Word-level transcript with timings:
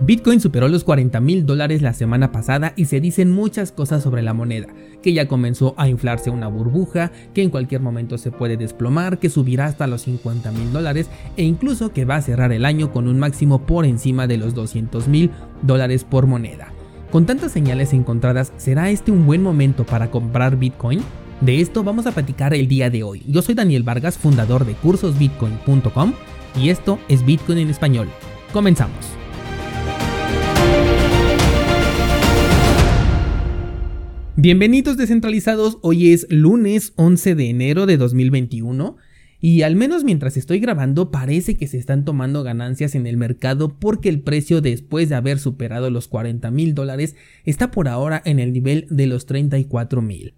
Bitcoin 0.00 0.40
superó 0.40 0.68
los 0.68 0.84
40 0.84 1.20
mil 1.20 1.44
dólares 1.44 1.82
la 1.82 1.92
semana 1.92 2.30
pasada 2.30 2.72
y 2.76 2.84
se 2.84 3.00
dicen 3.00 3.32
muchas 3.32 3.72
cosas 3.72 4.02
sobre 4.02 4.22
la 4.22 4.32
moneda, 4.32 4.68
que 5.02 5.12
ya 5.12 5.26
comenzó 5.26 5.74
a 5.76 5.88
inflarse 5.88 6.30
una 6.30 6.46
burbuja, 6.46 7.10
que 7.34 7.42
en 7.42 7.50
cualquier 7.50 7.80
momento 7.80 8.16
se 8.16 8.30
puede 8.30 8.56
desplomar, 8.56 9.18
que 9.18 9.28
subirá 9.28 9.66
hasta 9.66 9.88
los 9.88 10.02
50 10.02 10.52
mil 10.52 10.72
dólares 10.72 11.10
e 11.36 11.42
incluso 11.42 11.92
que 11.92 12.04
va 12.04 12.14
a 12.14 12.22
cerrar 12.22 12.52
el 12.52 12.64
año 12.64 12.92
con 12.92 13.08
un 13.08 13.18
máximo 13.18 13.66
por 13.66 13.84
encima 13.84 14.28
de 14.28 14.38
los 14.38 14.54
200 14.54 15.08
mil 15.08 15.32
dólares 15.62 16.04
por 16.04 16.26
moneda. 16.26 16.72
Con 17.10 17.26
tantas 17.26 17.50
señales 17.50 17.92
encontradas, 17.92 18.52
¿será 18.56 18.90
este 18.90 19.10
un 19.10 19.26
buen 19.26 19.42
momento 19.42 19.84
para 19.84 20.12
comprar 20.12 20.58
Bitcoin? 20.58 21.00
De 21.40 21.60
esto 21.60 21.82
vamos 21.82 22.06
a 22.06 22.12
platicar 22.12 22.54
el 22.54 22.68
día 22.68 22.88
de 22.88 23.02
hoy. 23.02 23.24
Yo 23.26 23.42
soy 23.42 23.56
Daniel 23.56 23.82
Vargas, 23.82 24.16
fundador 24.16 24.64
de 24.64 24.74
cursosbitcoin.com 24.74 26.12
y 26.56 26.68
esto 26.68 27.00
es 27.08 27.24
Bitcoin 27.24 27.58
en 27.58 27.70
español. 27.70 28.08
Comenzamos. 28.52 29.18
Bienvenidos 34.40 34.96
descentralizados, 34.96 35.78
hoy 35.82 36.12
es 36.12 36.24
lunes 36.30 36.92
11 36.94 37.34
de 37.34 37.50
enero 37.50 37.86
de 37.86 37.96
2021 37.96 38.96
y 39.40 39.62
al 39.62 39.74
menos 39.74 40.04
mientras 40.04 40.36
estoy 40.36 40.60
grabando 40.60 41.10
parece 41.10 41.56
que 41.56 41.66
se 41.66 41.76
están 41.76 42.04
tomando 42.04 42.44
ganancias 42.44 42.94
en 42.94 43.08
el 43.08 43.16
mercado 43.16 43.76
porque 43.80 44.08
el 44.08 44.20
precio 44.20 44.60
después 44.60 45.08
de 45.08 45.16
haber 45.16 45.40
superado 45.40 45.90
los 45.90 46.06
40 46.06 46.52
mil 46.52 46.76
dólares 46.76 47.16
está 47.46 47.72
por 47.72 47.88
ahora 47.88 48.22
en 48.24 48.38
el 48.38 48.52
nivel 48.52 48.86
de 48.90 49.08
los 49.08 49.26
34 49.26 50.02
mil. 50.02 50.34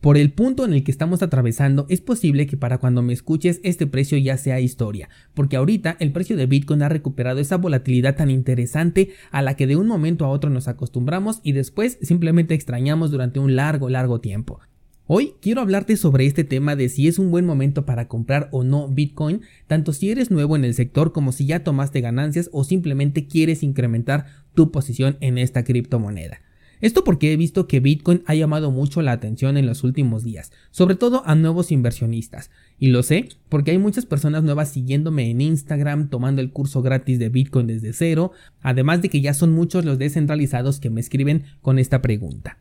Por 0.00 0.16
el 0.16 0.30
punto 0.30 0.64
en 0.64 0.74
el 0.74 0.84
que 0.84 0.92
estamos 0.92 1.24
atravesando, 1.24 1.84
es 1.88 2.00
posible 2.00 2.46
que 2.46 2.56
para 2.56 2.78
cuando 2.78 3.02
me 3.02 3.12
escuches 3.12 3.58
este 3.64 3.88
precio 3.88 4.16
ya 4.16 4.36
sea 4.36 4.60
historia, 4.60 5.08
porque 5.34 5.56
ahorita 5.56 5.96
el 5.98 6.12
precio 6.12 6.36
de 6.36 6.46
Bitcoin 6.46 6.82
ha 6.82 6.88
recuperado 6.88 7.40
esa 7.40 7.56
volatilidad 7.56 8.14
tan 8.14 8.30
interesante 8.30 9.10
a 9.32 9.42
la 9.42 9.56
que 9.56 9.66
de 9.66 9.74
un 9.74 9.88
momento 9.88 10.24
a 10.24 10.28
otro 10.28 10.50
nos 10.50 10.68
acostumbramos 10.68 11.40
y 11.42 11.50
después 11.50 11.98
simplemente 12.00 12.54
extrañamos 12.54 13.10
durante 13.10 13.40
un 13.40 13.56
largo, 13.56 13.88
largo 13.88 14.20
tiempo. 14.20 14.60
Hoy 15.08 15.34
quiero 15.40 15.62
hablarte 15.62 15.96
sobre 15.96 16.26
este 16.26 16.44
tema 16.44 16.76
de 16.76 16.88
si 16.90 17.08
es 17.08 17.18
un 17.18 17.32
buen 17.32 17.44
momento 17.44 17.84
para 17.84 18.06
comprar 18.06 18.50
o 18.52 18.62
no 18.62 18.86
Bitcoin, 18.86 19.40
tanto 19.66 19.92
si 19.92 20.10
eres 20.10 20.30
nuevo 20.30 20.54
en 20.54 20.64
el 20.64 20.74
sector 20.74 21.12
como 21.12 21.32
si 21.32 21.46
ya 21.46 21.64
tomaste 21.64 22.00
ganancias 22.02 22.50
o 22.52 22.62
simplemente 22.62 23.26
quieres 23.26 23.64
incrementar 23.64 24.26
tu 24.54 24.70
posición 24.70 25.16
en 25.20 25.38
esta 25.38 25.64
criptomoneda. 25.64 26.40
Esto 26.80 27.04
porque 27.04 27.32
he 27.32 27.36
visto 27.36 27.66
que 27.66 27.80
Bitcoin 27.80 28.22
ha 28.26 28.34
llamado 28.34 28.70
mucho 28.70 29.02
la 29.02 29.12
atención 29.12 29.56
en 29.56 29.66
los 29.66 29.84
últimos 29.84 30.24
días, 30.24 30.52
sobre 30.70 30.94
todo 30.94 31.22
a 31.26 31.34
nuevos 31.34 31.72
inversionistas. 31.72 32.50
Y 32.78 32.88
lo 32.88 33.02
sé 33.02 33.28
porque 33.48 33.72
hay 33.72 33.78
muchas 33.78 34.06
personas 34.06 34.44
nuevas 34.44 34.70
siguiéndome 34.70 35.30
en 35.30 35.40
Instagram, 35.40 36.08
tomando 36.08 36.40
el 36.40 36.50
curso 36.50 36.82
gratis 36.82 37.18
de 37.18 37.28
Bitcoin 37.28 37.66
desde 37.66 37.92
cero, 37.92 38.32
además 38.62 39.02
de 39.02 39.08
que 39.08 39.20
ya 39.20 39.34
son 39.34 39.52
muchos 39.52 39.84
los 39.84 39.98
descentralizados 39.98 40.80
que 40.80 40.90
me 40.90 41.00
escriben 41.00 41.44
con 41.62 41.78
esta 41.78 42.00
pregunta. 42.02 42.58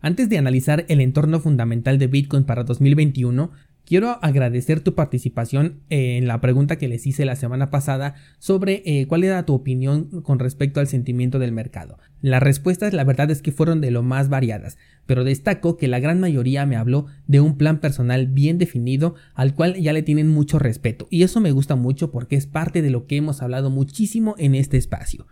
Antes 0.00 0.28
de 0.28 0.38
analizar 0.38 0.84
el 0.88 1.00
entorno 1.00 1.40
fundamental 1.40 1.98
de 1.98 2.06
Bitcoin 2.06 2.44
para 2.44 2.62
2021, 2.62 3.50
Quiero 3.88 4.18
agradecer 4.20 4.80
tu 4.80 4.94
participación 4.94 5.80
en 5.88 6.26
la 6.26 6.42
pregunta 6.42 6.76
que 6.76 6.88
les 6.88 7.06
hice 7.06 7.24
la 7.24 7.36
semana 7.36 7.70
pasada 7.70 8.16
sobre 8.38 8.82
eh, 8.84 9.06
cuál 9.06 9.24
era 9.24 9.46
tu 9.46 9.54
opinión 9.54 10.20
con 10.20 10.38
respecto 10.38 10.80
al 10.80 10.88
sentimiento 10.88 11.38
del 11.38 11.52
mercado. 11.52 11.98
Las 12.20 12.42
respuestas 12.42 12.92
la 12.92 13.04
verdad 13.04 13.30
es 13.30 13.40
que 13.40 13.50
fueron 13.50 13.80
de 13.80 13.90
lo 13.90 14.02
más 14.02 14.28
variadas, 14.28 14.76
pero 15.06 15.24
destaco 15.24 15.78
que 15.78 15.88
la 15.88 16.00
gran 16.00 16.20
mayoría 16.20 16.66
me 16.66 16.76
habló 16.76 17.06
de 17.28 17.40
un 17.40 17.56
plan 17.56 17.80
personal 17.80 18.26
bien 18.26 18.58
definido 18.58 19.14
al 19.32 19.54
cual 19.54 19.74
ya 19.76 19.94
le 19.94 20.02
tienen 20.02 20.28
mucho 20.28 20.58
respeto 20.58 21.06
y 21.08 21.22
eso 21.22 21.40
me 21.40 21.52
gusta 21.52 21.74
mucho 21.74 22.10
porque 22.10 22.36
es 22.36 22.46
parte 22.46 22.82
de 22.82 22.90
lo 22.90 23.06
que 23.06 23.16
hemos 23.16 23.40
hablado 23.40 23.70
muchísimo 23.70 24.34
en 24.36 24.54
este 24.54 24.76
espacio. 24.76 25.26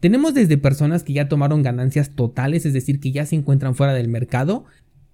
Tenemos 0.00 0.34
desde 0.34 0.58
personas 0.58 1.04
que 1.04 1.12
ya 1.12 1.28
tomaron 1.28 1.62
ganancias 1.62 2.10
totales, 2.10 2.66
es 2.66 2.72
decir, 2.72 2.98
que 2.98 3.12
ya 3.12 3.24
se 3.24 3.36
encuentran 3.36 3.76
fuera 3.76 3.94
del 3.94 4.08
mercado, 4.08 4.64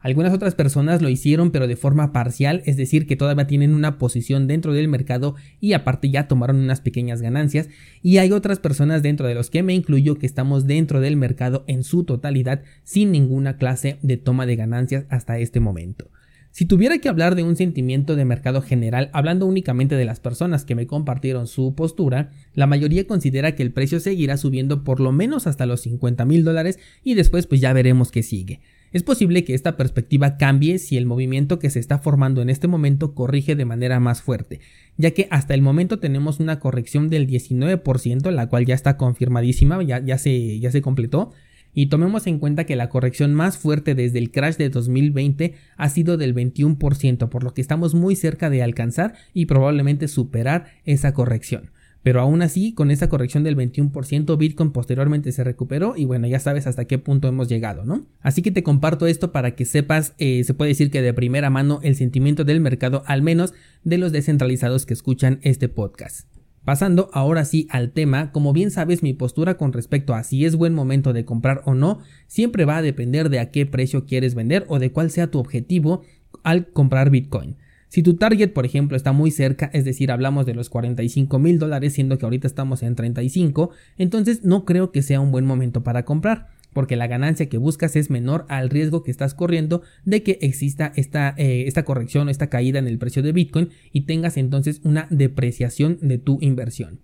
algunas 0.01 0.33
otras 0.33 0.55
personas 0.55 1.03
lo 1.03 1.09
hicieron 1.09 1.51
pero 1.51 1.67
de 1.67 1.77
forma 1.77 2.13
parcial, 2.13 2.63
es 2.67 2.77
decir, 2.77 3.07
que 3.07 3.17
todavía 3.17 3.47
tienen 3.47 3.75
una 3.75 3.99
posición 3.99 4.47
dentro 4.47 4.73
del 4.73 4.89
mercado 4.89 5.35
y 5.61 5.73
aparte 5.73 6.11
ya 6.11 6.29
tomaron 6.29 6.57
unas 6.57 6.81
pequeñas 6.81 7.23
ganancias. 7.23 7.69
Y 8.03 8.19
hay 8.19 8.33
otras 8.33 8.59
personas 8.59 9.03
dentro 9.03 9.27
de 9.27 9.35
los 9.35 9.51
que 9.51 9.63
me 9.63 9.75
incluyo 9.75 10.19
que 10.19 10.27
estamos 10.27 10.67
dentro 10.67 11.01
del 11.01 11.17
mercado 11.17 11.65
en 11.67 11.83
su 11.83 12.05
totalidad 12.05 12.63
sin 12.85 13.13
ninguna 13.13 13.57
clase 13.57 13.99
de 14.03 14.17
toma 14.17 14.47
de 14.47 14.57
ganancias 14.57 15.07
hasta 15.09 15.39
este 15.39 15.61
momento. 15.61 16.11
Si 16.57 16.65
tuviera 16.65 16.97
que 16.97 17.11
hablar 17.11 17.35
de 17.35 17.43
un 17.43 17.55
sentimiento 17.55 18.17
de 18.17 18.25
mercado 18.25 18.63
general, 18.63 19.11
hablando 19.13 19.45
únicamente 19.45 19.95
de 19.95 20.07
las 20.07 20.21
personas 20.21 20.65
que 20.65 20.75
me 20.75 20.87
compartieron 20.87 21.49
su 21.49 21.75
postura, 21.75 22.31
la 22.55 22.67
mayoría 22.67 23.07
considera 23.07 23.55
que 23.55 23.63
el 23.63 23.73
precio 23.73 24.01
seguirá 24.01 24.39
subiendo 24.39 24.83
por 24.83 25.01
lo 25.01 25.13
menos 25.13 25.47
hasta 25.47 25.67
los 25.67 25.83
50 25.83 26.25
mil 26.25 26.45
dólares 26.45 26.79
y 27.05 27.13
después 27.13 27.47
pues 27.47 27.61
ya 27.61 27.75
veremos 27.75 28.11
qué 28.11 28.23
sigue. 28.23 28.61
Es 28.93 29.03
posible 29.03 29.45
que 29.45 29.55
esta 29.55 29.77
perspectiva 29.77 30.37
cambie 30.37 30.79
si 30.79 30.97
el 30.97 31.07
movimiento 31.07 31.59
que 31.59 31.71
se 31.71 31.81
está 31.81 31.99
formando 31.99 32.41
en 32.41 32.51
este 32.51 32.69
momento 32.69 33.15
corrige 33.15 33.57
de 33.57 33.65
manera 33.65 34.01
más 34.01 34.23
fuerte, 34.23 34.61
ya 34.97 35.11
que 35.11 35.29
hasta 35.31 35.55
el 35.55 35.63
momento 35.63 35.99
tenemos 35.99 36.41
una 36.41 36.61
corrección 36.61 37.09
del 37.09 37.27
19%, 37.27 38.31
la 38.31 38.49
cual 38.49 38.65
ya 38.65 38.75
está 38.75 38.97
confirmadísima, 38.97 39.83
ya, 39.83 39.99
ya, 39.99 40.19
se, 40.19 40.61
ya 40.61 40.71
se 40.71 40.83
completó, 40.83 41.33
y 41.75 41.87
tomemos 41.87 42.27
en 42.27 42.39
cuenta 42.39 42.65
que 42.65 42.75
la 42.75 42.89
corrección 42.89 43.35
más 43.35 43.59
fuerte 43.59 43.95
desde 43.95 44.19
el 44.19 44.31
crash 44.31 44.57
de 44.57 44.71
2020 44.71 45.55
ha 45.77 45.89
sido 45.91 46.17
del 46.17 46.35
21%, 46.35 47.29
por 47.29 47.45
lo 47.45 47.53
que 47.53 47.61
estamos 47.61 47.95
muy 47.95 48.17
cerca 48.17 48.49
de 48.49 48.63
alcanzar 48.63 49.15
y 49.35 49.45
probablemente 49.45 50.09
superar 50.09 50.69
esa 50.87 51.13
corrección. 51.13 51.71
Pero 52.07 52.21
aún 52.21 52.41
así, 52.41 52.73
con 52.73 52.93
esa 52.93 53.09
corrección 53.09 53.43
del 53.43 53.57
21%, 53.57 54.39
Bitcoin 54.39 54.71
posteriormente 54.71 55.33
se 55.33 55.43
recuperó 55.43 55.95
y 55.97 56.05
bueno, 56.05 56.29
ya 56.29 56.39
sabes 56.39 56.69
hasta 56.69 56.85
qué 56.85 56.99
punto 56.99 57.27
hemos 57.27 57.49
llegado, 57.49 57.85
¿no? 57.85 58.07
Así 58.21 58.43
que 58.43 58.53
te 58.53 58.63
comparto 58.63 59.09
esto 59.09 59.33
para 59.33 59.57
que 59.57 59.65
sepas, 59.65 60.15
eh, 60.19 60.45
se 60.45 60.55
puede 60.55 60.69
decir 60.69 60.93
que 60.93 61.03
de 61.03 61.13
primera 61.13 61.51
mano 61.51 61.81
el 61.83 61.97
sentimiento 61.97 62.45
del 62.45 62.61
mercado, 62.61 63.03
al 63.07 63.23
menos 63.23 63.55
de 63.83 63.99
los 63.99 64.13
descentralizados 64.13 64.87
que 64.87 64.95
escuchan 64.95 65.41
este 65.43 65.69
podcast. 65.69 66.29
Pasando 66.65 67.11
ahora 67.13 67.45
sí 67.45 67.67
al 67.71 67.91
tema, 67.91 68.31
como 68.31 68.53
bien 68.53 68.71
sabes 68.71 69.03
mi 69.03 69.13
postura 69.13 69.57
con 69.57 69.73
respecto 69.73 70.15
a 70.15 70.23
si 70.23 70.45
es 70.45 70.55
buen 70.55 70.75
momento 70.75 71.13
de 71.13 71.25
comprar 71.25 71.63
o 71.65 71.75
no, 71.75 71.99
siempre 72.29 72.65
va 72.65 72.77
a 72.77 72.83
depender 72.83 73.31
de 73.31 73.41
a 73.41 73.51
qué 73.51 73.67
precio 73.67 74.07
quieres 74.07 74.37
vender 74.37 74.65
o 74.69 74.79
de 74.79 74.93
cuál 74.93 75.11
sea 75.11 75.33
tu 75.33 75.41
objetivo 75.41 76.03
al 76.45 76.69
comprar 76.69 77.11
Bitcoin. 77.11 77.57
Si 77.89 78.03
tu 78.03 78.15
target, 78.15 78.53
por 78.53 78.67
ejemplo, 78.67 78.97
está 78.97 79.13
muy 79.13 79.31
cerca, 79.31 79.71
es 79.73 79.85
decir, 79.85 80.11
hablamos 80.11 80.45
de 80.47 80.55
los 80.55 80.69
45 80.69 81.39
mil 81.39 81.59
dólares, 81.59 81.93
siendo 81.93 82.19
que 82.19 82.27
ahorita 82.27 82.47
estamos 82.47 82.83
en 82.83 82.97
35, 82.97 83.71
entonces 83.97 84.45
no 84.45 84.65
creo 84.65 84.91
que 84.91 85.03
sea 85.03 85.21
un 85.21 85.31
buen 85.31 85.45
momento 85.45 85.83
para 85.83 86.05
comprar, 86.05 86.49
porque 86.73 86.97
la 86.97 87.07
ganancia 87.07 87.49
que 87.49 87.59
buscas 87.59 87.97
es 87.97 88.11
menor 88.11 88.45
al 88.49 88.71
riesgo 88.71 89.03
que 89.03 89.11
estás 89.11 89.35
corriendo 89.35 89.83
de 90.05 90.23
que 90.23 90.39
exista 90.43 90.93
esta, 90.97 91.35
eh, 91.39 91.65
esta 91.67 91.85
corrección 91.85 92.29
o 92.29 92.31
esta 92.31 92.49
caída 92.49 92.79
en 92.79 92.89
el 92.89 92.99
precio 92.99 93.23
de 93.23 93.33
Bitcoin 93.33 93.71
y 93.93 94.03
tengas 94.03 94.37
entonces 94.37 94.81
una 94.85 95.07
depreciación 95.11 95.99
de 96.03 96.19
tu 96.19 96.39
inversión. 96.41 97.01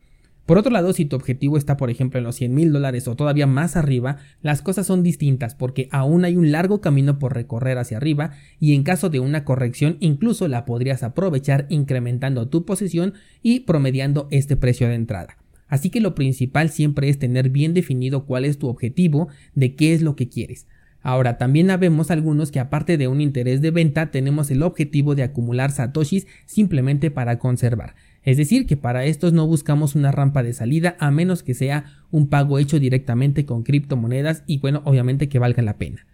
Por 0.52 0.58
otro 0.58 0.70
lado, 0.70 0.92
si 0.92 1.06
tu 1.06 1.16
objetivo 1.16 1.56
está, 1.56 1.78
por 1.78 1.88
ejemplo, 1.88 2.18
en 2.18 2.24
los 2.24 2.36
100 2.36 2.54
mil 2.54 2.72
dólares 2.74 3.08
o 3.08 3.16
todavía 3.16 3.46
más 3.46 3.74
arriba, 3.74 4.18
las 4.42 4.60
cosas 4.60 4.86
son 4.86 5.02
distintas 5.02 5.54
porque 5.54 5.88
aún 5.90 6.26
hay 6.26 6.36
un 6.36 6.52
largo 6.52 6.82
camino 6.82 7.18
por 7.18 7.32
recorrer 7.32 7.78
hacia 7.78 7.96
arriba 7.96 8.32
y 8.60 8.74
en 8.74 8.82
caso 8.82 9.08
de 9.08 9.18
una 9.18 9.46
corrección 9.46 9.96
incluso 10.00 10.48
la 10.48 10.66
podrías 10.66 11.04
aprovechar 11.04 11.64
incrementando 11.70 12.50
tu 12.50 12.66
posición 12.66 13.14
y 13.40 13.60
promediando 13.60 14.28
este 14.30 14.58
precio 14.58 14.88
de 14.88 14.96
entrada. 14.96 15.38
Así 15.68 15.88
que 15.88 16.02
lo 16.02 16.14
principal 16.14 16.68
siempre 16.68 17.08
es 17.08 17.18
tener 17.18 17.48
bien 17.48 17.72
definido 17.72 18.26
cuál 18.26 18.44
es 18.44 18.58
tu 18.58 18.68
objetivo, 18.68 19.28
de 19.54 19.74
qué 19.74 19.94
es 19.94 20.02
lo 20.02 20.16
que 20.16 20.28
quieres. 20.28 20.66
Ahora, 21.00 21.38
también 21.38 21.70
habemos 21.70 22.10
algunos 22.10 22.50
que 22.50 22.60
aparte 22.60 22.98
de 22.98 23.08
un 23.08 23.22
interés 23.22 23.62
de 23.62 23.70
venta 23.70 24.10
tenemos 24.10 24.50
el 24.50 24.62
objetivo 24.62 25.14
de 25.14 25.22
acumular 25.22 25.70
satoshis 25.70 26.26
simplemente 26.44 27.10
para 27.10 27.38
conservar. 27.38 27.94
Es 28.24 28.36
decir, 28.36 28.66
que 28.66 28.76
para 28.76 29.04
estos 29.04 29.32
no 29.32 29.46
buscamos 29.46 29.94
una 29.94 30.12
rampa 30.12 30.42
de 30.42 30.52
salida 30.52 30.96
a 31.00 31.10
menos 31.10 31.42
que 31.42 31.54
sea 31.54 31.84
un 32.10 32.28
pago 32.28 32.58
hecho 32.58 32.78
directamente 32.78 33.44
con 33.44 33.62
criptomonedas 33.62 34.44
y 34.46 34.58
bueno, 34.58 34.82
obviamente 34.84 35.28
que 35.28 35.38
valga 35.38 35.62
la 35.62 35.76
pena. 35.76 36.06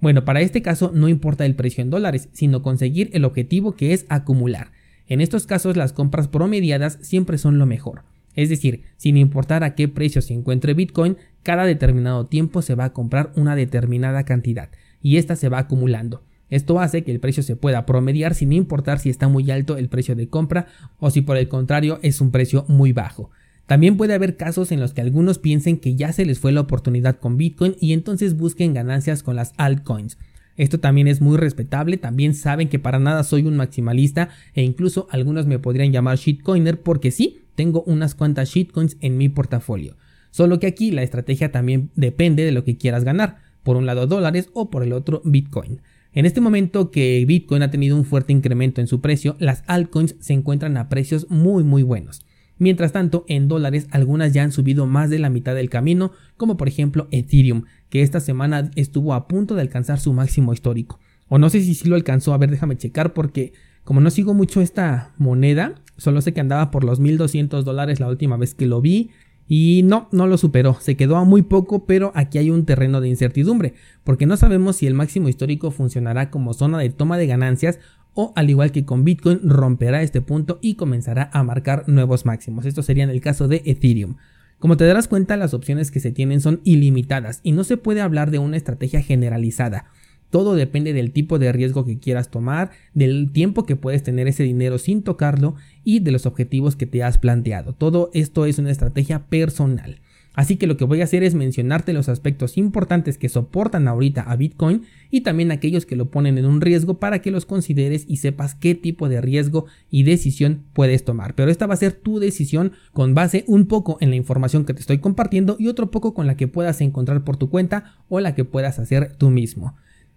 Bueno, 0.00 0.24
para 0.24 0.40
este 0.40 0.62
caso 0.62 0.92
no 0.94 1.08
importa 1.08 1.44
el 1.46 1.54
precio 1.54 1.82
en 1.82 1.90
dólares, 1.90 2.28
sino 2.32 2.62
conseguir 2.62 3.10
el 3.14 3.24
objetivo 3.24 3.74
que 3.74 3.92
es 3.92 4.06
acumular. 4.08 4.70
En 5.08 5.20
estos 5.20 5.46
casos 5.46 5.76
las 5.76 5.92
compras 5.92 6.28
promediadas 6.28 6.98
siempre 7.00 7.38
son 7.38 7.58
lo 7.58 7.66
mejor. 7.66 8.02
Es 8.34 8.48
decir, 8.48 8.82
sin 8.96 9.16
importar 9.16 9.64
a 9.64 9.74
qué 9.74 9.88
precio 9.88 10.20
se 10.20 10.34
encuentre 10.34 10.74
Bitcoin, 10.74 11.16
cada 11.42 11.64
determinado 11.64 12.26
tiempo 12.26 12.60
se 12.60 12.74
va 12.74 12.84
a 12.84 12.92
comprar 12.92 13.32
una 13.34 13.56
determinada 13.56 14.24
cantidad 14.24 14.68
y 15.00 15.16
esta 15.16 15.36
se 15.36 15.48
va 15.48 15.58
acumulando. 15.58 16.22
Esto 16.48 16.80
hace 16.80 17.02
que 17.02 17.12
el 17.12 17.20
precio 17.20 17.42
se 17.42 17.56
pueda 17.56 17.86
promediar 17.86 18.34
sin 18.34 18.52
importar 18.52 18.98
si 18.98 19.10
está 19.10 19.28
muy 19.28 19.50
alto 19.50 19.76
el 19.76 19.88
precio 19.88 20.14
de 20.14 20.28
compra 20.28 20.66
o 20.98 21.10
si 21.10 21.22
por 21.22 21.36
el 21.36 21.48
contrario 21.48 21.98
es 22.02 22.20
un 22.20 22.30
precio 22.30 22.64
muy 22.68 22.92
bajo. 22.92 23.30
También 23.66 23.96
puede 23.96 24.14
haber 24.14 24.36
casos 24.36 24.70
en 24.70 24.78
los 24.78 24.94
que 24.94 25.00
algunos 25.00 25.38
piensen 25.38 25.78
que 25.78 25.96
ya 25.96 26.12
se 26.12 26.24
les 26.24 26.38
fue 26.38 26.52
la 26.52 26.60
oportunidad 26.60 27.18
con 27.18 27.36
Bitcoin 27.36 27.74
y 27.80 27.92
entonces 27.92 28.36
busquen 28.36 28.74
ganancias 28.74 29.24
con 29.24 29.34
las 29.34 29.54
altcoins. 29.56 30.18
Esto 30.56 30.80
también 30.80 31.08
es 31.08 31.20
muy 31.20 31.36
respetable, 31.36 31.96
también 31.96 32.34
saben 32.34 32.68
que 32.68 32.78
para 32.78 32.98
nada 32.98 33.24
soy 33.24 33.42
un 33.42 33.56
maximalista 33.56 34.30
e 34.54 34.62
incluso 34.62 35.08
algunos 35.10 35.46
me 35.46 35.58
podrían 35.58 35.92
llamar 35.92 36.16
shitcoiner 36.16 36.80
porque 36.80 37.10
sí, 37.10 37.40
tengo 37.56 37.82
unas 37.82 38.14
cuantas 38.14 38.50
shitcoins 38.50 38.96
en 39.00 39.18
mi 39.18 39.28
portafolio. 39.28 39.96
Solo 40.30 40.60
que 40.60 40.66
aquí 40.66 40.92
la 40.92 41.02
estrategia 41.02 41.50
también 41.50 41.90
depende 41.96 42.44
de 42.44 42.52
lo 42.52 42.62
que 42.62 42.76
quieras 42.76 43.04
ganar, 43.04 43.38
por 43.62 43.76
un 43.76 43.84
lado 43.84 44.06
dólares 44.06 44.48
o 44.54 44.70
por 44.70 44.82
el 44.82 44.92
otro 44.92 45.22
Bitcoin. 45.24 45.80
En 46.16 46.24
este 46.24 46.40
momento 46.40 46.90
que 46.90 47.22
Bitcoin 47.28 47.62
ha 47.62 47.70
tenido 47.70 47.94
un 47.94 48.06
fuerte 48.06 48.32
incremento 48.32 48.80
en 48.80 48.86
su 48.86 49.02
precio, 49.02 49.36
las 49.38 49.62
altcoins 49.66 50.16
se 50.18 50.32
encuentran 50.32 50.78
a 50.78 50.88
precios 50.88 51.26
muy 51.28 51.62
muy 51.62 51.82
buenos. 51.82 52.24
Mientras 52.56 52.92
tanto, 52.92 53.26
en 53.28 53.48
dólares 53.48 53.86
algunas 53.90 54.32
ya 54.32 54.42
han 54.42 54.50
subido 54.50 54.86
más 54.86 55.10
de 55.10 55.18
la 55.18 55.28
mitad 55.28 55.54
del 55.54 55.68
camino, 55.68 56.12
como 56.38 56.56
por 56.56 56.68
ejemplo 56.68 57.06
Ethereum, 57.10 57.64
que 57.90 58.00
esta 58.00 58.20
semana 58.20 58.70
estuvo 58.76 59.12
a 59.12 59.28
punto 59.28 59.54
de 59.54 59.60
alcanzar 59.60 60.00
su 60.00 60.14
máximo 60.14 60.54
histórico. 60.54 60.98
O 61.28 61.36
no 61.36 61.50
sé 61.50 61.60
si 61.60 61.74
sí 61.74 61.86
lo 61.86 61.96
alcanzó, 61.96 62.32
a 62.32 62.38
ver, 62.38 62.50
déjame 62.50 62.78
checar 62.78 63.12
porque 63.12 63.52
como 63.84 64.00
no 64.00 64.08
sigo 64.08 64.32
mucho 64.32 64.62
esta 64.62 65.12
moneda, 65.18 65.74
solo 65.98 66.22
sé 66.22 66.32
que 66.32 66.40
andaba 66.40 66.70
por 66.70 66.82
los 66.82 66.98
1200 66.98 67.62
dólares 67.66 68.00
la 68.00 68.08
última 68.08 68.38
vez 68.38 68.54
que 68.54 68.64
lo 68.64 68.80
vi. 68.80 69.10
Y 69.48 69.82
no, 69.84 70.08
no 70.10 70.26
lo 70.26 70.38
superó, 70.38 70.76
se 70.80 70.96
quedó 70.96 71.16
a 71.16 71.24
muy 71.24 71.42
poco, 71.42 71.86
pero 71.86 72.10
aquí 72.14 72.38
hay 72.38 72.50
un 72.50 72.64
terreno 72.64 73.00
de 73.00 73.08
incertidumbre, 73.08 73.74
porque 74.02 74.26
no 74.26 74.36
sabemos 74.36 74.76
si 74.76 74.86
el 74.86 74.94
máximo 74.94 75.28
histórico 75.28 75.70
funcionará 75.70 76.30
como 76.30 76.52
zona 76.52 76.78
de 76.78 76.90
toma 76.90 77.16
de 77.16 77.28
ganancias 77.28 77.78
o 78.14 78.32
al 78.34 78.50
igual 78.50 78.72
que 78.72 78.84
con 78.84 79.04
Bitcoin 79.04 79.40
romperá 79.44 80.02
este 80.02 80.20
punto 80.20 80.58
y 80.62 80.74
comenzará 80.74 81.30
a 81.32 81.42
marcar 81.42 81.84
nuevos 81.86 82.24
máximos. 82.24 82.64
Esto 82.64 82.82
sería 82.82 83.04
en 83.04 83.10
el 83.10 83.20
caso 83.20 83.46
de 83.46 83.62
Ethereum. 83.66 84.16
Como 84.58 84.78
te 84.78 84.86
darás 84.86 85.06
cuenta, 85.06 85.36
las 85.36 85.52
opciones 85.52 85.90
que 85.90 86.00
se 86.00 86.12
tienen 86.12 86.40
son 86.40 86.60
ilimitadas 86.64 87.40
y 87.42 87.52
no 87.52 87.62
se 87.62 87.76
puede 87.76 88.00
hablar 88.00 88.30
de 88.30 88.38
una 88.38 88.56
estrategia 88.56 89.02
generalizada. 89.02 89.84
Todo 90.30 90.54
depende 90.54 90.92
del 90.92 91.12
tipo 91.12 91.38
de 91.38 91.52
riesgo 91.52 91.84
que 91.84 91.98
quieras 91.98 92.30
tomar, 92.30 92.70
del 92.94 93.30
tiempo 93.32 93.64
que 93.64 93.76
puedes 93.76 94.02
tener 94.02 94.28
ese 94.28 94.42
dinero 94.42 94.78
sin 94.78 95.02
tocarlo 95.02 95.54
y 95.84 96.00
de 96.00 96.12
los 96.12 96.26
objetivos 96.26 96.76
que 96.76 96.86
te 96.86 97.02
has 97.02 97.18
planteado. 97.18 97.72
Todo 97.72 98.10
esto 98.12 98.46
es 98.46 98.58
una 98.58 98.70
estrategia 98.70 99.26
personal. 99.26 100.00
Así 100.36 100.56
que 100.56 100.66
lo 100.66 100.76
que 100.76 100.84
voy 100.84 101.00
a 101.00 101.04
hacer 101.04 101.22
es 101.22 101.34
mencionarte 101.34 101.94
los 101.94 102.10
aspectos 102.10 102.58
importantes 102.58 103.16
que 103.16 103.30
soportan 103.30 103.88
ahorita 103.88 104.20
a 104.20 104.36
Bitcoin 104.36 104.82
y 105.10 105.22
también 105.22 105.50
aquellos 105.50 105.86
que 105.86 105.96
lo 105.96 106.10
ponen 106.10 106.36
en 106.36 106.44
un 106.44 106.60
riesgo 106.60 107.00
para 107.00 107.20
que 107.22 107.30
los 107.30 107.46
consideres 107.46 108.04
y 108.06 108.18
sepas 108.18 108.54
qué 108.54 108.74
tipo 108.74 109.08
de 109.08 109.22
riesgo 109.22 109.64
y 109.90 110.02
decisión 110.02 110.64
puedes 110.74 111.04
tomar. 111.04 111.34
Pero 111.34 111.50
esta 111.50 111.66
va 111.66 111.72
a 111.72 111.78
ser 111.78 111.94
tu 111.94 112.18
decisión 112.18 112.72
con 112.92 113.14
base 113.14 113.44
un 113.46 113.66
poco 113.66 113.96
en 114.02 114.10
la 114.10 114.16
información 114.16 114.66
que 114.66 114.74
te 114.74 114.80
estoy 114.80 114.98
compartiendo 114.98 115.56
y 115.58 115.68
otro 115.68 115.90
poco 115.90 116.12
con 116.12 116.26
la 116.26 116.36
que 116.36 116.48
puedas 116.48 116.82
encontrar 116.82 117.24
por 117.24 117.38
tu 117.38 117.48
cuenta 117.48 117.94
o 118.10 118.20
la 118.20 118.34
que 118.34 118.44
puedas 118.44 118.78
hacer 118.78 119.16
tú 119.16 119.30
mismo. 119.30 119.74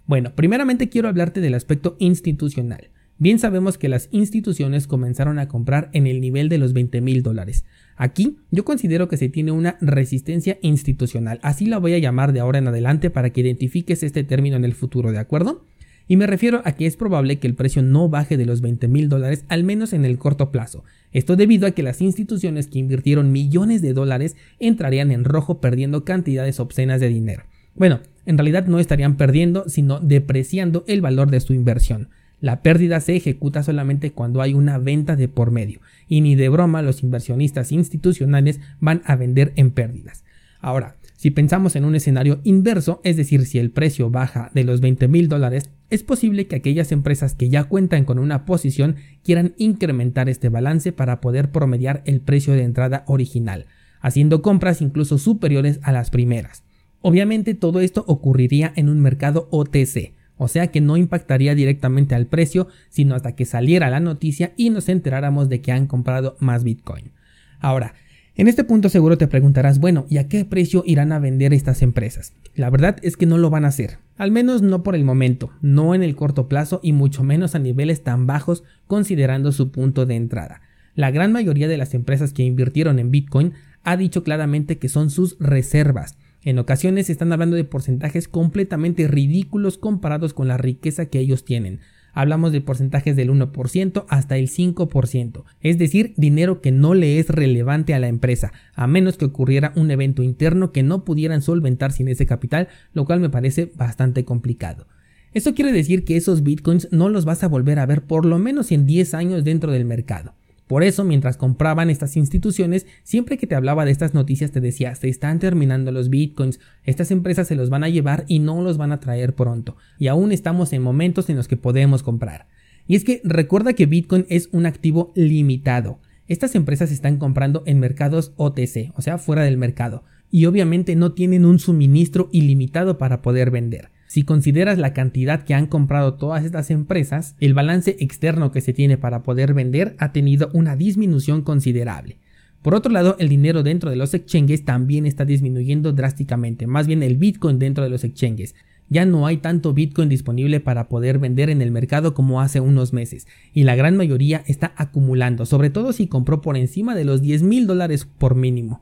Bueno, 0.09 0.33
primeramente 0.33 0.89
quiero 0.89 1.07
hablarte 1.07 1.39
del 1.39 1.53
aspecto 1.53 1.95
institucional. 2.00 2.89
Bien 3.19 3.38
sabemos 3.38 3.77
que 3.77 3.89
las 3.89 4.09
instituciones 4.11 4.88
comenzaron 4.88 5.38
a 5.38 5.47
comprar 5.47 5.91
en 5.94 6.07
el 6.07 6.19
nivel 6.19 6.50
de 6.50 6.57
los 6.57 6.73
20 6.73 7.00
mil 7.01 7.21
dólares. 7.21 7.63
Aquí 7.95 8.39
yo 8.50 8.65
considero 8.65 9.07
que 9.07 9.17
se 9.17 9.29
tiene 9.29 9.51
una 9.51 9.77
resistencia 9.81 10.57
institucional, 10.63 11.39
así 11.44 11.67
la 11.67 11.77
voy 11.77 11.94
a 11.94 12.00
llamar 12.00 12.33
de 12.33 12.39
ahora 12.39 12.57
en 12.57 12.67
adelante 12.67 13.11
para 13.11 13.29
que 13.29 13.41
identifiques 13.41 14.01
este 14.01 14.23
término 14.23 14.56
en 14.56 14.65
el 14.65 14.73
futuro, 14.73 15.11
¿de 15.11 15.19
acuerdo? 15.19 15.63
Y 16.07 16.17
me 16.17 16.25
refiero 16.25 16.63
a 16.65 16.71
que 16.71 16.88
es 16.88 16.97
probable 16.97 17.38
que 17.38 17.45
el 17.45 17.53
precio 17.53 17.83
no 17.83 18.09
baje 18.09 18.35
de 18.35 18.47
los 18.47 18.61
20 18.61 18.88
mil 18.88 19.09
dólares 19.09 19.45
al 19.47 19.63
menos 19.63 19.94
en 19.94 20.06
el 20.06 20.17
corto 20.17 20.51
plazo. 20.51 20.83
Esto 21.11 21.35
debido 21.35 21.67
a 21.67 21.71
que 21.71 21.83
las 21.83 22.01
instituciones 22.01 22.65
que 22.65 22.79
invirtieron 22.79 23.31
millones 23.31 23.83
de 23.83 23.94
dólares 23.94 24.38
entrarían 24.57 25.11
en 25.11 25.23
rojo 25.23 25.61
perdiendo 25.61 26.03
cantidades 26.03 26.59
obscenas 26.59 27.00
de 27.00 27.09
dinero. 27.09 27.44
Bueno, 27.75 28.01
en 28.30 28.38
realidad 28.38 28.68
no 28.68 28.78
estarían 28.78 29.18
perdiendo, 29.18 29.68
sino 29.70 30.00
depreciando 30.00 30.84
el 30.88 31.02
valor 31.02 31.31
de 31.31 31.40
su 31.40 31.56
inversión. 31.56 32.10
La 32.40 32.62
pérdida 32.62 33.00
se 33.00 33.16
ejecuta 33.16 33.64
solamente 33.64 34.12
cuando 34.12 34.44
hay 34.44 34.54
una 34.54 34.78
venta 34.78 35.16
de 35.16 35.28
por 35.28 35.50
medio, 35.50 35.81
y 36.08 36.22
ni 36.22 36.36
de 36.36 36.48
broma 36.48 36.84
los 36.84 37.02
inversionistas 37.02 37.72
institucionales 37.72 38.60
van 38.80 39.02
a 39.06 39.16
vender 39.16 39.52
en 39.56 39.72
pérdidas. 39.72 40.26
Ahora, 40.60 40.96
si 41.16 41.31
pensamos 41.31 41.76
en 41.76 41.86
un 41.86 41.96
escenario 41.96 42.40
inverso, 42.44 43.02
es 43.04 43.18
decir, 43.18 43.48
si 43.48 43.58
el 43.58 43.72
precio 43.72 44.12
baja 44.12 44.52
de 44.54 44.64
los 44.64 44.80
20 44.80 45.08
mil 45.08 45.28
dólares, 45.28 45.72
es 45.90 46.04
posible 46.04 46.46
que 46.46 46.58
aquellas 46.58 46.92
empresas 46.92 47.34
que 47.34 47.50
ya 47.50 47.64
cuentan 47.64 48.06
con 48.06 48.20
una 48.20 48.46
posición 48.46 48.98
quieran 49.24 49.56
incrementar 49.58 50.30
este 50.30 50.50
balance 50.50 50.92
para 50.92 51.20
poder 51.20 51.50
promediar 51.52 52.04
el 52.06 52.22
precio 52.22 52.54
de 52.54 52.62
entrada 52.62 53.06
original, 53.08 53.66
haciendo 54.02 54.44
compras 54.44 54.84
incluso 54.84 55.18
superiores 55.18 55.80
a 55.81 55.92
las 55.92 56.12
primeras. 56.12 56.64
Obviamente 57.01 57.54
todo 57.54 57.80
esto 57.80 58.04
ocurriría 58.07 58.74
en 58.75 58.90
un 58.90 59.00
mercado 59.00 59.48
OTC, 59.51 60.13
o 60.38 60.48
sea 60.48 60.68
que 60.68 60.81
no 60.81 60.98
impactaría 60.98 61.56
directamente 61.56 62.16
al 62.16 62.25
precio, 62.25 62.68
sino 62.90 63.16
hasta 63.16 63.36
que 63.36 63.46
saliera 63.46 63.90
la 63.90 64.00
noticia 64.00 64.54
y 64.57 64.69
nos 64.69 64.90
enteráramos 64.90 65.50
de 65.50 65.62
que 65.62 65.72
han 65.72 65.88
comprado 65.88 66.36
más 66.40 66.63
Bitcoin. 66.63 67.12
Ahora, 67.60 67.94
en 68.36 68.48
este 68.48 68.63
punto 68.63 68.88
seguro 68.88 69.18
te 69.18 69.28
preguntarás, 69.28 69.80
bueno, 69.80 70.06
¿y 70.10 70.18
a 70.18 70.30
qué 70.30 70.46
precio 70.46 70.84
irán 70.86 71.12
a 71.12 71.19
vender 71.19 71.54
estas 71.54 71.81
empresas? 71.81 72.34
La 72.56 72.69
verdad 72.69 72.96
es 73.02 73.18
que 73.18 73.25
no 73.25 73.38
lo 73.38 73.50
van 73.50 73.66
a 73.66 73.68
hacer, 73.68 73.98
al 74.18 74.31
menos 74.31 74.62
no 74.62 74.81
por 74.81 74.95
el 74.95 75.04
momento, 75.04 75.52
no 75.62 75.94
en 75.94 76.04
el 76.04 76.16
corto 76.16 76.48
plazo 76.48 76.80
y 76.81 76.94
mucho 76.94 77.22
menos 77.22 77.54
a 77.54 77.60
niveles 77.60 78.02
tan 78.02 78.28
bajos 78.28 78.63
considerando 78.88 79.52
su 79.52 79.72
punto 79.72 80.06
de 80.06 80.16
entrada. 80.16 80.62
La 80.95 81.12
gran 81.12 81.34
mayoría 81.34 81.68
de 81.68 81.78
las 81.78 81.94
empresas 81.94 82.31
que 82.31 82.44
invirtieron 82.44 82.98
en 83.00 83.12
Bitcoin 83.12 83.54
ha 83.84 83.98
dicho 83.98 84.24
claramente 84.24 84.78
que 84.78 84.88
son 84.88 85.10
sus 85.10 85.38
reservas, 85.40 86.18
en 86.44 86.59
ocasiones 86.59 87.09
están 87.09 87.31
hablando 87.33 87.56
de 87.56 87.65
porcentajes 87.65 88.27
completamente 88.27 89.07
ridículos 89.07 89.77
comparados 89.77 90.33
con 90.33 90.47
la 90.47 90.57
riqueza 90.57 91.07
que 91.07 91.19
ellos 91.19 91.44
tienen. 91.44 91.80
Hablamos 92.13 92.51
de 92.51 92.62
porcentajes 92.62 93.15
del 93.15 93.30
1% 93.30 94.06
hasta 94.09 94.38
el 94.38 94.50
5%, 94.50 95.44
es 95.62 95.77
decir, 95.77 96.13
dinero 96.18 96.59
que 96.62 96.71
no 96.71 96.94
le 96.94 97.19
es 97.19 97.30
relevante 97.30 97.94
a 97.94 98.00
la 98.00 98.07
empresa, 98.07 98.51
a 98.74 98.88
menos 98.88 99.18
que 99.18 99.25
ocurriera 99.25 99.74
un 99.75 99.91
evento 99.91 100.24
interno 100.24 100.71
que 100.71 100.81
no 100.81 101.06
pudieran 101.06 101.41
solventar 101.41 101.91
sin 101.91 102.07
ese 102.07 102.25
capital, 102.25 102.68
lo 102.94 103.06
cual 103.06 103.19
me 103.19 103.30
parece 103.30 103.71
bastante 103.75 104.25
complicado. 104.25 104.88
Esto 105.33 105.53
quiere 105.53 105.71
decir 105.71 106.03
que 106.03 106.18
esos 106.18 106.42
bitcoins 106.42 106.88
no 106.92 107.09
los 107.09 107.25
vas 107.25 107.44
a 107.44 107.47
volver 107.47 107.77
a 107.77 107.85
ver 107.85 108.01
por 108.01 108.25
lo 108.25 108.39
menos 108.39 108.71
en 108.71 108.88
10 108.88 109.13
años 109.13 109.44
dentro 109.44 109.71
del 109.71 109.85
mercado. 109.85 110.33
Por 110.69 110.83
eso, 110.83 111.04
mientras 111.04 111.36
compraban 111.36 111.89
estas 111.89 112.16
instituciones, 112.16 112.86
siempre 113.01 113.39
que 113.39 113.48
te 113.48 113.56
hablaba 113.56 113.86
de 113.86 113.92
estas 113.92 114.13
noticias 114.13 114.51
te 114.51 114.62
decía, 114.62 114.94
se 114.94 115.10
están 115.10 115.39
terminando 115.39 115.92
los 115.92 116.12
bitcoins, 116.12 116.60
estas 116.83 117.10
empresas 117.10 117.48
se 117.48 117.56
los 117.56 117.71
van 117.71 117.83
a 117.83 117.89
llevar 117.89 118.24
y 118.27 118.38
no 118.38 118.62
los 118.62 118.77
van 118.77 118.92
a 118.92 119.00
traer 119.00 119.33
pronto, 119.33 119.77
y 119.98 120.10
aún 120.10 120.31
estamos 120.31 120.71
en 120.71 120.83
momentos 120.83 121.27
en 121.27 121.38
los 121.38 121.48
que 121.48 121.57
podemos 121.57 122.04
comprar. 122.04 122.50
Y 122.86 122.95
es 122.95 123.04
que 123.04 123.19
recuerda 123.24 123.74
que 123.74 123.88
Bitcoin 123.88 124.27
es 124.30 124.48
un 124.51 124.68
activo 124.68 125.12
limitado. 125.16 125.98
Estas 126.27 126.54
empresas 126.54 126.92
están 126.92 127.18
comprando 127.18 127.63
en 127.66 127.80
mercados 127.80 128.33
OTC, 128.36 128.94
o 128.95 129.01
sea, 129.01 129.18
fuera 129.18 129.42
del 129.42 129.57
mercado, 129.57 130.04
y 130.30 130.45
obviamente 130.45 130.95
no 130.95 131.14
tienen 131.14 131.45
un 131.45 131.57
suministro 131.57 132.30
ilimitado 132.31 132.99
para 132.99 133.23
poder 133.23 133.49
vender. 133.49 133.90
Si 134.09 134.23
consideras 134.23 134.80
la 134.80 134.92
cantidad 134.92 135.44
que 135.44 135.54
han 135.54 135.68
comprado 135.68 136.16
todas 136.16 136.44
estas 136.44 136.71
empresas, 136.71 137.35
el 137.39 137.54
balance 137.54 137.95
externo 137.99 138.51
que 138.51 138.59
se 138.59 138.73
tiene 138.73 138.97
para 138.97 139.21
poder 139.21 139.54
vender 139.54 139.95
ha 139.99 140.11
tenido 140.11 140.49
una 140.51 140.75
disminución 140.75 141.44
considerable. 141.44 142.18
Por 142.63 142.73
otro 142.73 142.92
lado, 142.92 143.16
el 143.19 143.30
dinero 143.30 143.61
dentro 143.61 143.92
de 143.92 143.95
los 143.95 144.16
exchanges 144.16 144.66
también 144.66 145.06
está 145.06 145.25
disminuyendo 145.25 145.94
drásticamente, 145.94 146.66
más 146.66 146.87
bien 146.87 147.04
el 147.04 147.18
Bitcoin 147.18 147.59
dentro 147.59 147.83
de 147.83 147.92
los 147.92 148.04
exchanges. 148.04 148.56
Ya 148.89 149.06
no 149.06 149.28
hay 149.28 149.37
tanto 149.37 149.75
Bitcoin 149.75 150.09
disponible 150.09 150.59
para 150.59 150.89
poder 150.89 151.19
vender 151.19 151.51
en 151.51 151.61
el 151.61 151.69
mercado 151.69 152.16
como 152.16 152.42
hace 152.42 152.59
unos 152.59 152.94
meses, 152.94 153.28
y 153.54 153.63
la 153.63 153.75
gran 153.75 153.95
mayoría 153.95 154.44
está 154.47 154.73
acumulando, 154.75 155.45
sobre 155.45 155.69
todo 155.69 155.94
si 155.94 156.07
compró 156.07 156.42
por 156.42 156.57
encima 156.57 156.95
de 156.95 157.06
los 157.06 157.21
10 157.21 157.44
mil 157.44 157.68
dólares 157.68 158.06
por 158.18 158.33
mínimo. 158.33 158.81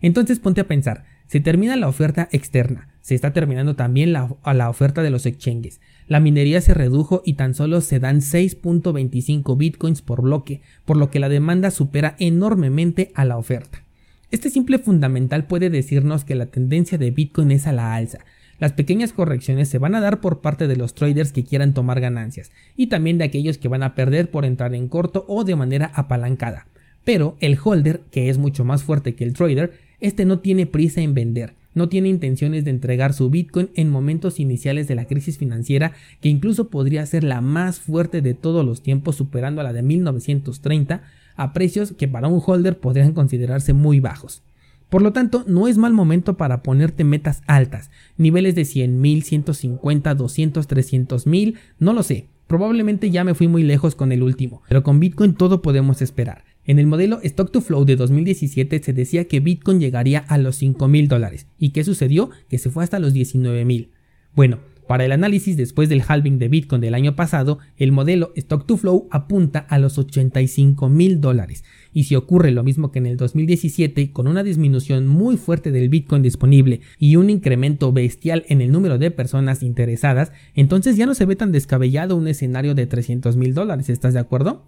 Entonces 0.00 0.38
ponte 0.38 0.60
a 0.60 0.68
pensar, 0.68 1.09
se 1.30 1.38
termina 1.38 1.76
la 1.76 1.86
oferta 1.86 2.28
externa, 2.32 2.88
se 3.02 3.14
está 3.14 3.32
terminando 3.32 3.76
también 3.76 4.12
la, 4.12 4.34
la 4.52 4.68
oferta 4.68 5.00
de 5.00 5.10
los 5.10 5.26
exchanges. 5.26 5.80
La 6.08 6.18
minería 6.18 6.60
se 6.60 6.74
redujo 6.74 7.22
y 7.24 7.34
tan 7.34 7.54
solo 7.54 7.82
se 7.82 8.00
dan 8.00 8.20
6.25 8.20 9.56
bitcoins 9.56 10.02
por 10.02 10.22
bloque, 10.22 10.60
por 10.84 10.96
lo 10.96 11.08
que 11.08 11.20
la 11.20 11.28
demanda 11.28 11.70
supera 11.70 12.16
enormemente 12.18 13.12
a 13.14 13.24
la 13.24 13.36
oferta. 13.36 13.84
Este 14.32 14.50
simple 14.50 14.80
fundamental 14.80 15.44
puede 15.44 15.70
decirnos 15.70 16.24
que 16.24 16.34
la 16.34 16.46
tendencia 16.46 16.98
de 16.98 17.12
Bitcoin 17.12 17.52
es 17.52 17.68
a 17.68 17.72
la 17.72 17.94
alza. 17.94 18.18
Las 18.58 18.72
pequeñas 18.72 19.12
correcciones 19.12 19.68
se 19.68 19.78
van 19.78 19.94
a 19.94 20.00
dar 20.00 20.20
por 20.20 20.40
parte 20.40 20.66
de 20.66 20.74
los 20.74 20.94
traders 20.94 21.30
que 21.30 21.44
quieran 21.44 21.74
tomar 21.74 22.00
ganancias 22.00 22.50
y 22.76 22.88
también 22.88 23.18
de 23.18 23.24
aquellos 23.24 23.56
que 23.56 23.68
van 23.68 23.84
a 23.84 23.94
perder 23.94 24.32
por 24.32 24.44
entrar 24.44 24.74
en 24.74 24.88
corto 24.88 25.26
o 25.28 25.44
de 25.44 25.54
manera 25.54 25.92
apalancada. 25.94 26.66
Pero 27.04 27.36
el 27.38 27.56
holder, 27.62 28.00
que 28.10 28.30
es 28.30 28.38
mucho 28.38 28.64
más 28.64 28.82
fuerte 28.82 29.14
que 29.14 29.22
el 29.22 29.32
trader, 29.32 29.89
este 30.00 30.24
no 30.24 30.38
tiene 30.38 30.66
prisa 30.66 31.00
en 31.00 31.14
vender 31.14 31.54
no 31.74 31.88
tiene 31.88 32.08
intenciones 32.08 32.64
de 32.64 32.70
entregar 32.70 33.12
su 33.12 33.30
Bitcoin 33.30 33.70
en 33.74 33.90
momentos 33.90 34.40
iniciales 34.40 34.88
de 34.88 34.94
la 34.94 35.06
crisis 35.06 35.38
financiera 35.38 35.92
que 36.20 36.28
incluso 36.28 36.68
podría 36.68 37.06
ser 37.06 37.24
la 37.24 37.40
más 37.40 37.78
fuerte 37.78 38.22
de 38.22 38.34
todos 38.34 38.64
los 38.64 38.82
tiempos 38.82 39.16
superando 39.16 39.60
a 39.60 39.64
la 39.64 39.72
de 39.72 39.82
1930 39.82 41.02
a 41.36 41.52
precios 41.52 41.92
que 41.92 42.08
para 42.08 42.28
un 42.28 42.42
holder 42.44 42.78
podrían 42.78 43.12
considerarse 43.12 43.72
muy 43.72 44.00
bajos. 44.00 44.42
Por 44.88 45.02
lo 45.02 45.12
tanto, 45.12 45.44
no 45.46 45.68
es 45.68 45.78
mal 45.78 45.92
momento 45.92 46.36
para 46.36 46.64
ponerte 46.64 47.04
metas 47.04 47.42
altas, 47.46 47.90
niveles 48.16 48.56
de 48.56 48.64
100 48.64 49.00
mil, 49.00 49.22
150, 49.22 50.14
200, 50.16 50.66
300 50.66 51.26
mil, 51.28 51.58
no 51.78 51.92
lo 51.92 52.02
sé, 52.02 52.26
Probablemente 52.50 53.10
ya 53.10 53.22
me 53.22 53.36
fui 53.36 53.46
muy 53.46 53.62
lejos 53.62 53.94
con 53.94 54.10
el 54.10 54.24
último, 54.24 54.60
pero 54.68 54.82
con 54.82 54.98
Bitcoin 54.98 55.34
todo 55.34 55.62
podemos 55.62 56.02
esperar. 56.02 56.42
En 56.64 56.78
el 56.78 56.86
modelo 56.86 57.20
Stock 57.22 57.50
to 57.50 57.60
Flow 57.60 57.84
de 57.84 57.96
2017 57.96 58.82
se 58.82 58.92
decía 58.92 59.24
que 59.24 59.40
Bitcoin 59.40 59.80
llegaría 59.80 60.18
a 60.20 60.38
los 60.38 60.56
5 60.56 60.88
mil 60.88 61.08
dólares. 61.08 61.46
¿Y 61.58 61.70
qué 61.70 61.84
sucedió? 61.84 62.30
Que 62.48 62.58
se 62.58 62.70
fue 62.70 62.84
hasta 62.84 62.98
los 62.98 63.12
19 63.12 63.64
mil. 63.64 63.90
Bueno, 64.34 64.58
para 64.90 65.04
el 65.04 65.12
análisis 65.12 65.56
después 65.56 65.88
del 65.88 66.02
halving 66.06 66.40
de 66.40 66.48
Bitcoin 66.48 66.80
del 66.80 66.94
año 66.94 67.14
pasado, 67.14 67.60
el 67.76 67.92
modelo 67.92 68.32
Stock 68.34 68.66
to 68.66 68.76
Flow 68.76 69.06
apunta 69.12 69.60
a 69.60 69.78
los 69.78 69.98
85 69.98 70.88
mil 70.88 71.20
dólares. 71.20 71.62
Y 71.92 72.04
si 72.04 72.16
ocurre 72.16 72.50
lo 72.50 72.64
mismo 72.64 72.90
que 72.90 72.98
en 72.98 73.06
el 73.06 73.16
2017, 73.16 74.10
con 74.10 74.26
una 74.26 74.42
disminución 74.42 75.06
muy 75.06 75.36
fuerte 75.36 75.70
del 75.70 75.90
Bitcoin 75.90 76.22
disponible 76.22 76.80
y 76.98 77.14
un 77.14 77.30
incremento 77.30 77.92
bestial 77.92 78.44
en 78.48 78.60
el 78.60 78.72
número 78.72 78.98
de 78.98 79.12
personas 79.12 79.62
interesadas, 79.62 80.32
entonces 80.56 80.96
ya 80.96 81.06
no 81.06 81.14
se 81.14 81.24
ve 81.24 81.36
tan 81.36 81.52
descabellado 81.52 82.16
un 82.16 82.26
escenario 82.26 82.74
de 82.74 82.88
300 82.88 83.36
mil 83.36 83.54
dólares. 83.54 83.90
¿Estás 83.90 84.12
de 84.14 84.20
acuerdo? 84.20 84.66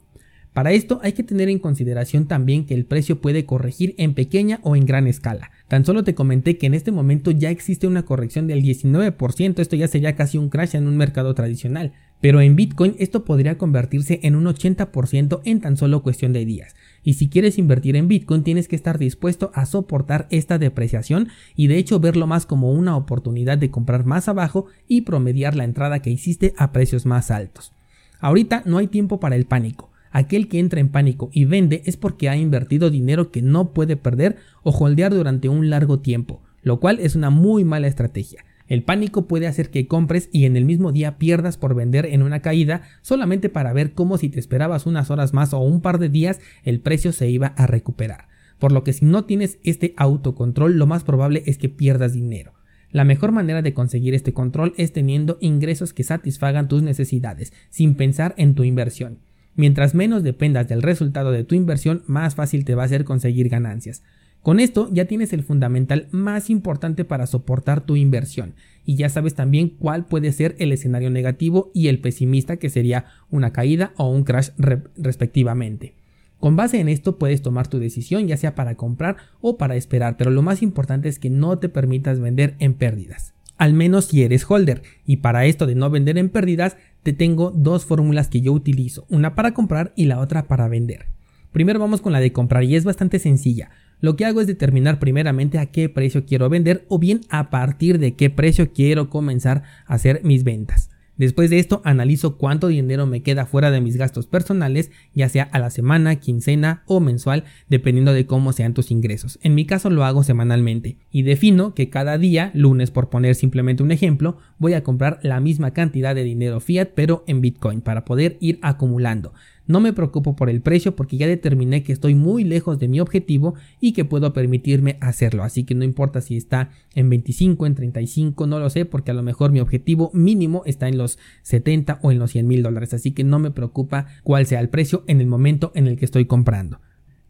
Para 0.52 0.72
esto 0.72 1.00
hay 1.02 1.12
que 1.12 1.22
tener 1.22 1.48
en 1.48 1.58
consideración 1.58 2.26
también 2.26 2.66
que 2.66 2.74
el 2.74 2.84
precio 2.84 3.22
puede 3.22 3.46
corregir 3.46 3.94
en 3.96 4.12
pequeña 4.12 4.60
o 4.62 4.76
en 4.76 4.84
gran 4.84 5.06
escala. 5.06 5.50
Tan 5.66 5.86
solo 5.86 6.04
te 6.04 6.14
comenté 6.14 6.58
que 6.58 6.66
en 6.66 6.74
este 6.74 6.92
momento 6.92 7.30
ya 7.30 7.50
existe 7.50 7.86
una 7.86 8.02
corrección 8.02 8.46
del 8.46 8.62
19%, 8.62 9.58
esto 9.60 9.76
ya 9.76 9.88
sería 9.88 10.14
casi 10.14 10.36
un 10.36 10.50
crash 10.50 10.76
en 10.76 10.86
un 10.86 10.98
mercado 10.98 11.34
tradicional, 11.34 11.94
pero 12.20 12.42
en 12.42 12.54
Bitcoin 12.54 12.94
esto 12.98 13.24
podría 13.24 13.56
convertirse 13.56 14.20
en 14.24 14.36
un 14.36 14.44
80% 14.44 15.40
en 15.44 15.60
tan 15.62 15.78
solo 15.78 16.02
cuestión 16.02 16.34
de 16.34 16.44
días. 16.44 16.76
Y 17.02 17.14
si 17.14 17.30
quieres 17.30 17.56
invertir 17.56 17.96
en 17.96 18.06
Bitcoin 18.06 18.42
tienes 18.42 18.68
que 18.68 18.76
estar 18.76 18.98
dispuesto 18.98 19.52
a 19.54 19.64
soportar 19.64 20.28
esta 20.30 20.58
depreciación 20.58 21.28
y 21.56 21.68
de 21.68 21.78
hecho 21.78 21.98
verlo 21.98 22.26
más 22.26 22.44
como 22.44 22.72
una 22.72 22.98
oportunidad 22.98 23.56
de 23.56 23.70
comprar 23.70 24.04
más 24.04 24.28
abajo 24.28 24.66
y 24.86 25.00
promediar 25.00 25.56
la 25.56 25.64
entrada 25.64 26.00
que 26.00 26.10
hiciste 26.10 26.52
a 26.58 26.72
precios 26.72 27.06
más 27.06 27.30
altos. 27.30 27.72
Ahorita 28.20 28.62
no 28.66 28.76
hay 28.76 28.88
tiempo 28.88 29.18
para 29.18 29.34
el 29.34 29.46
pánico. 29.46 29.91
Aquel 30.12 30.48
que 30.48 30.58
entra 30.58 30.78
en 30.78 30.90
pánico 30.90 31.30
y 31.32 31.46
vende 31.46 31.82
es 31.86 31.96
porque 31.96 32.28
ha 32.28 32.36
invertido 32.36 32.90
dinero 32.90 33.30
que 33.30 33.40
no 33.42 33.72
puede 33.72 33.96
perder 33.96 34.36
o 34.62 34.70
holdear 34.70 35.12
durante 35.12 35.48
un 35.48 35.70
largo 35.70 36.00
tiempo, 36.00 36.42
lo 36.62 36.80
cual 36.80 36.98
es 37.00 37.16
una 37.16 37.30
muy 37.30 37.64
mala 37.64 37.88
estrategia. 37.88 38.44
El 38.68 38.84
pánico 38.84 39.26
puede 39.26 39.46
hacer 39.46 39.70
que 39.70 39.86
compres 39.86 40.28
y 40.32 40.44
en 40.44 40.56
el 40.56 40.64
mismo 40.64 40.92
día 40.92 41.18
pierdas 41.18 41.56
por 41.56 41.74
vender 41.74 42.06
en 42.06 42.22
una 42.22 42.40
caída 42.40 42.82
solamente 43.00 43.48
para 43.48 43.72
ver 43.72 43.92
cómo 43.92 44.18
si 44.18 44.28
te 44.28 44.38
esperabas 44.38 44.86
unas 44.86 45.10
horas 45.10 45.32
más 45.32 45.52
o 45.52 45.58
un 45.58 45.80
par 45.80 45.98
de 45.98 46.08
días 46.08 46.40
el 46.62 46.80
precio 46.80 47.12
se 47.12 47.28
iba 47.28 47.48
a 47.48 47.66
recuperar. 47.66 48.28
Por 48.58 48.72
lo 48.72 48.84
que 48.84 48.92
si 48.92 49.04
no 49.04 49.24
tienes 49.24 49.58
este 49.64 49.94
autocontrol 49.96 50.78
lo 50.78 50.86
más 50.86 51.04
probable 51.04 51.42
es 51.46 51.58
que 51.58 51.68
pierdas 51.68 52.12
dinero. 52.12 52.52
La 52.90 53.04
mejor 53.04 53.32
manera 53.32 53.62
de 53.62 53.74
conseguir 53.74 54.14
este 54.14 54.34
control 54.34 54.74
es 54.76 54.92
teniendo 54.92 55.38
ingresos 55.40 55.94
que 55.94 56.04
satisfagan 56.04 56.68
tus 56.68 56.82
necesidades, 56.82 57.52
sin 57.70 57.94
pensar 57.94 58.34
en 58.36 58.54
tu 58.54 58.64
inversión. 58.64 59.18
Mientras 59.54 59.94
menos 59.94 60.22
dependas 60.22 60.68
del 60.68 60.82
resultado 60.82 61.30
de 61.30 61.44
tu 61.44 61.54
inversión, 61.54 62.02
más 62.06 62.34
fácil 62.34 62.64
te 62.64 62.74
va 62.74 62.84
a 62.84 62.88
ser 62.88 63.04
conseguir 63.04 63.48
ganancias. 63.48 64.02
Con 64.42 64.58
esto 64.58 64.88
ya 64.92 65.04
tienes 65.04 65.32
el 65.32 65.44
fundamental 65.44 66.08
más 66.10 66.50
importante 66.50 67.04
para 67.04 67.26
soportar 67.26 67.82
tu 67.82 67.94
inversión 67.94 68.54
y 68.84 68.96
ya 68.96 69.08
sabes 69.08 69.34
también 69.34 69.68
cuál 69.68 70.06
puede 70.06 70.32
ser 70.32 70.56
el 70.58 70.72
escenario 70.72 71.10
negativo 71.10 71.70
y 71.74 71.86
el 71.86 72.00
pesimista 72.00 72.56
que 72.56 72.68
sería 72.68 73.04
una 73.30 73.52
caída 73.52 73.92
o 73.96 74.10
un 74.10 74.24
crash 74.24 74.48
respectivamente. 74.96 75.94
Con 76.40 76.56
base 76.56 76.80
en 76.80 76.88
esto 76.88 77.18
puedes 77.18 77.40
tomar 77.40 77.68
tu 77.68 77.78
decisión 77.78 78.26
ya 78.26 78.36
sea 78.36 78.56
para 78.56 78.74
comprar 78.74 79.16
o 79.40 79.58
para 79.58 79.76
esperar, 79.76 80.16
pero 80.16 80.32
lo 80.32 80.42
más 80.42 80.60
importante 80.60 81.08
es 81.08 81.20
que 81.20 81.30
no 81.30 81.58
te 81.60 81.68
permitas 81.68 82.18
vender 82.18 82.56
en 82.58 82.74
pérdidas 82.74 83.34
al 83.62 83.74
menos 83.74 84.06
si 84.06 84.24
eres 84.24 84.44
holder. 84.50 84.82
Y 85.06 85.18
para 85.18 85.44
esto 85.46 85.66
de 85.66 85.76
no 85.76 85.88
vender 85.88 86.18
en 86.18 86.30
pérdidas, 86.30 86.76
te 87.02 87.12
tengo 87.12 87.50
dos 87.50 87.84
fórmulas 87.84 88.28
que 88.28 88.40
yo 88.40 88.52
utilizo, 88.52 89.06
una 89.08 89.34
para 89.34 89.54
comprar 89.54 89.92
y 89.96 90.06
la 90.06 90.20
otra 90.20 90.46
para 90.46 90.68
vender. 90.68 91.06
Primero 91.52 91.78
vamos 91.78 92.00
con 92.00 92.12
la 92.12 92.20
de 92.20 92.32
comprar 92.32 92.64
y 92.64 92.76
es 92.76 92.84
bastante 92.84 93.18
sencilla. 93.18 93.70
Lo 94.00 94.16
que 94.16 94.24
hago 94.24 94.40
es 94.40 94.46
determinar 94.46 94.98
primeramente 94.98 95.58
a 95.58 95.66
qué 95.66 95.88
precio 95.88 96.24
quiero 96.24 96.48
vender 96.48 96.84
o 96.88 96.98
bien 96.98 97.20
a 97.28 97.50
partir 97.50 97.98
de 97.98 98.14
qué 98.14 98.30
precio 98.30 98.72
quiero 98.72 99.10
comenzar 99.10 99.62
a 99.86 99.94
hacer 99.94 100.22
mis 100.24 100.44
ventas. 100.44 100.91
Después 101.22 101.50
de 101.50 101.60
esto 101.60 101.82
analizo 101.84 102.36
cuánto 102.36 102.66
dinero 102.66 103.06
me 103.06 103.22
queda 103.22 103.46
fuera 103.46 103.70
de 103.70 103.80
mis 103.80 103.96
gastos 103.96 104.26
personales, 104.26 104.90
ya 105.14 105.28
sea 105.28 105.44
a 105.44 105.60
la 105.60 105.70
semana, 105.70 106.16
quincena 106.16 106.82
o 106.86 106.98
mensual, 106.98 107.44
dependiendo 107.68 108.12
de 108.12 108.26
cómo 108.26 108.52
sean 108.52 108.74
tus 108.74 108.90
ingresos. 108.90 109.38
En 109.40 109.54
mi 109.54 109.64
caso 109.64 109.88
lo 109.88 110.04
hago 110.04 110.24
semanalmente 110.24 110.96
y 111.12 111.22
defino 111.22 111.74
que 111.74 111.90
cada 111.90 112.18
día, 112.18 112.50
lunes 112.54 112.90
por 112.90 113.08
poner 113.08 113.36
simplemente 113.36 113.84
un 113.84 113.92
ejemplo, 113.92 114.38
voy 114.58 114.74
a 114.74 114.82
comprar 114.82 115.20
la 115.22 115.38
misma 115.38 115.72
cantidad 115.72 116.16
de 116.16 116.24
dinero 116.24 116.58
fiat 116.58 116.88
pero 116.96 117.22
en 117.28 117.40
Bitcoin 117.40 117.82
para 117.82 118.04
poder 118.04 118.36
ir 118.40 118.58
acumulando. 118.60 119.32
No 119.66 119.80
me 119.80 119.92
preocupo 119.92 120.34
por 120.34 120.50
el 120.50 120.60
precio 120.60 120.96
porque 120.96 121.16
ya 121.16 121.26
determiné 121.26 121.82
que 121.82 121.92
estoy 121.92 122.14
muy 122.14 122.44
lejos 122.44 122.78
de 122.78 122.88
mi 122.88 123.00
objetivo 123.00 123.54
y 123.80 123.92
que 123.92 124.04
puedo 124.04 124.32
permitirme 124.32 124.98
hacerlo. 125.00 125.44
Así 125.44 125.64
que 125.64 125.74
no 125.74 125.84
importa 125.84 126.20
si 126.20 126.36
está 126.36 126.70
en 126.94 127.08
25, 127.08 127.66
en 127.66 127.74
35, 127.74 128.46
no 128.46 128.58
lo 128.58 128.70
sé 128.70 128.84
porque 128.84 129.12
a 129.12 129.14
lo 129.14 129.22
mejor 129.22 129.52
mi 129.52 129.60
objetivo 129.60 130.10
mínimo 130.14 130.62
está 130.66 130.88
en 130.88 130.98
los 130.98 131.18
70 131.42 132.00
o 132.02 132.10
en 132.10 132.18
los 132.18 132.32
100 132.32 132.46
mil 132.46 132.62
dólares. 132.62 132.94
Así 132.94 133.12
que 133.12 133.24
no 133.24 133.38
me 133.38 133.50
preocupa 133.50 134.06
cuál 134.24 134.46
sea 134.46 134.60
el 134.60 134.68
precio 134.68 135.04
en 135.06 135.20
el 135.20 135.26
momento 135.26 135.72
en 135.74 135.86
el 135.86 135.96
que 135.96 136.04
estoy 136.04 136.26
comprando. 136.26 136.80